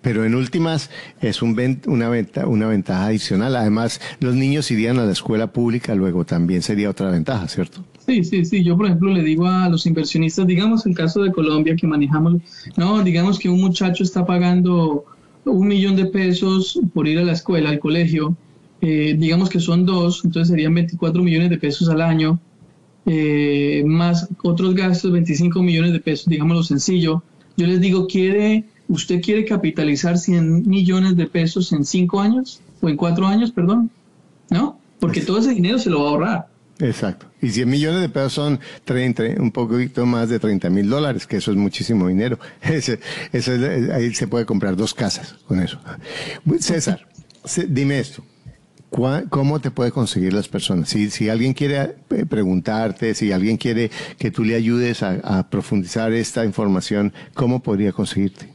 Pero 0.00 0.24
en 0.24 0.34
últimas 0.34 0.90
es 1.20 1.42
un 1.42 1.50
una, 1.86 2.08
venta, 2.08 2.46
una 2.46 2.68
ventaja 2.68 3.06
adicional. 3.06 3.56
Además, 3.56 4.00
los 4.20 4.34
niños 4.34 4.70
irían 4.70 4.98
a 4.98 5.04
la 5.04 5.12
escuela 5.12 5.48
pública 5.48 5.94
luego 5.94 6.24
también 6.24 6.62
sería 6.62 6.88
otra 6.88 7.10
ventaja, 7.10 7.48
¿cierto? 7.48 7.84
Sí, 8.10 8.24
sí, 8.24 8.44
sí. 8.44 8.64
Yo, 8.64 8.76
por 8.76 8.86
ejemplo, 8.86 9.12
le 9.12 9.22
digo 9.22 9.46
a 9.46 9.68
los 9.68 9.86
inversionistas, 9.86 10.44
digamos 10.44 10.84
el 10.84 10.96
caso 10.96 11.22
de 11.22 11.30
Colombia 11.30 11.76
que 11.76 11.86
manejamos, 11.86 12.42
no, 12.76 13.04
digamos 13.04 13.38
que 13.38 13.48
un 13.48 13.60
muchacho 13.60 14.02
está 14.02 14.26
pagando 14.26 15.04
un 15.44 15.68
millón 15.68 15.94
de 15.94 16.06
pesos 16.06 16.80
por 16.92 17.06
ir 17.06 17.20
a 17.20 17.22
la 17.22 17.32
escuela, 17.32 17.70
al 17.70 17.78
colegio 17.78 18.36
eh, 18.80 19.14
digamos 19.16 19.48
que 19.48 19.60
son 19.60 19.86
dos, 19.86 20.24
entonces 20.24 20.48
serían 20.48 20.74
24 20.74 21.22
millones 21.22 21.50
de 21.50 21.58
pesos 21.58 21.88
al 21.88 22.00
año, 22.00 22.40
eh, 23.06 23.84
más 23.86 24.28
otros 24.42 24.74
gastos, 24.74 25.12
25 25.12 25.62
millones 25.62 25.92
de 25.92 26.00
pesos, 26.00 26.26
digámoslo 26.26 26.64
sencillo. 26.64 27.22
Yo 27.56 27.66
les 27.68 27.80
digo, 27.80 28.08
¿quiere, 28.08 28.64
¿usted 28.88 29.20
quiere 29.20 29.44
capitalizar 29.44 30.18
100 30.18 30.66
millones 30.66 31.16
de 31.16 31.26
pesos 31.26 31.72
en 31.72 31.84
5 31.84 32.20
años? 32.20 32.60
O 32.80 32.88
en 32.88 32.96
4 32.96 33.24
años, 33.26 33.52
perdón. 33.52 33.90
¿No? 34.48 34.80
Porque 34.98 35.20
todo 35.20 35.38
ese 35.38 35.54
dinero 35.54 35.78
se 35.78 35.90
lo 35.90 36.02
va 36.02 36.08
a 36.08 36.10
ahorrar. 36.10 36.46
Exacto. 36.80 37.26
Y 37.42 37.50
100 37.50 37.68
millones 37.68 38.00
de 38.00 38.08
pesos 38.08 38.32
son 38.32 38.60
30, 38.84 39.22
un 39.38 39.50
poquito 39.50 40.06
más 40.06 40.28
de 40.28 40.38
30 40.38 40.70
mil 40.70 40.88
dólares, 40.88 41.26
que 41.26 41.36
eso 41.36 41.50
es 41.50 41.56
muchísimo 41.56 42.08
dinero. 42.08 42.38
Ese, 42.62 42.98
ahí 43.92 44.14
se 44.14 44.26
puede 44.26 44.46
comprar 44.46 44.76
dos 44.76 44.94
casas 44.94 45.36
con 45.46 45.60
eso. 45.60 45.78
César, 46.58 47.06
dime 47.68 48.00
esto. 48.00 48.24
¿Cómo 48.90 49.60
te 49.60 49.70
puede 49.70 49.92
conseguir 49.92 50.32
las 50.32 50.48
personas? 50.48 50.88
Si, 50.88 51.10
si 51.10 51.28
alguien 51.28 51.54
quiere 51.54 51.94
eh, 52.10 52.26
preguntarte, 52.28 53.14
si 53.14 53.30
alguien 53.30 53.56
quiere 53.56 53.88
que 54.18 54.32
tú 54.32 54.42
le 54.42 54.56
ayudes 54.56 55.04
a, 55.04 55.48
profundizar 55.48 56.12
esta 56.12 56.44
información, 56.44 57.12
¿cómo 57.34 57.62
podría 57.62 57.92
conseguirte? 57.92 58.48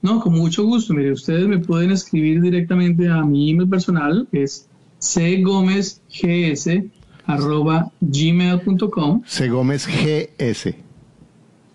No, 0.00 0.20
con 0.20 0.32
mucho 0.32 0.64
gusto. 0.64 0.94
Mire, 0.94 1.12
ustedes 1.12 1.46
me 1.46 1.58
pueden 1.58 1.90
escribir 1.90 2.40
directamente 2.40 3.06
a 3.08 3.22
mi 3.22 3.50
email 3.50 3.68
personal, 3.68 4.26
que 4.32 4.44
es 4.44 4.66
cgomezgs 4.98 6.00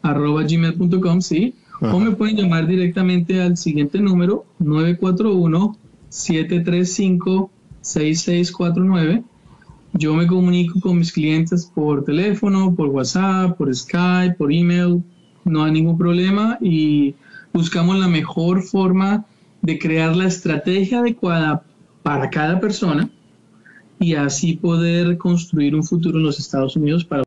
arroba 0.01 0.45
gmail.com, 0.47 1.21
sí. 1.21 1.55
O 1.81 1.99
me 1.99 2.11
pueden 2.11 2.37
llamar 2.37 2.67
directamente 2.67 3.41
al 3.41 3.57
siguiente 3.57 3.99
número, 3.99 4.45
941 4.59 5.77
735 6.09 7.49
6649. 7.81 9.23
Yo 9.93 10.13
me 10.13 10.27
comunico 10.27 10.79
con 10.79 10.99
mis 10.99 11.11
clientes 11.11 11.65
por 11.65 12.05
teléfono, 12.05 12.73
por 12.75 12.89
WhatsApp, 12.89 13.57
por 13.57 13.75
Skype, 13.75 14.35
por 14.37 14.53
email, 14.53 15.03
no 15.43 15.63
hay 15.63 15.71
ningún 15.71 15.97
problema. 15.97 16.57
Y 16.61 17.15
buscamos 17.51 17.97
la 17.97 18.07
mejor 18.07 18.61
forma 18.61 19.25
de 19.61 19.79
crear 19.79 20.15
la 20.15 20.27
estrategia 20.27 20.99
adecuada 20.99 21.63
para 22.03 22.29
cada 22.29 22.59
persona 22.59 23.09
y 24.01 24.15
así 24.15 24.53
poder 24.53 25.17
construir 25.19 25.75
un 25.75 25.83
futuro 25.83 26.17
en 26.17 26.23
los 26.25 26.39
Estados 26.39 26.75
Unidos 26.75 27.05
para 27.05 27.19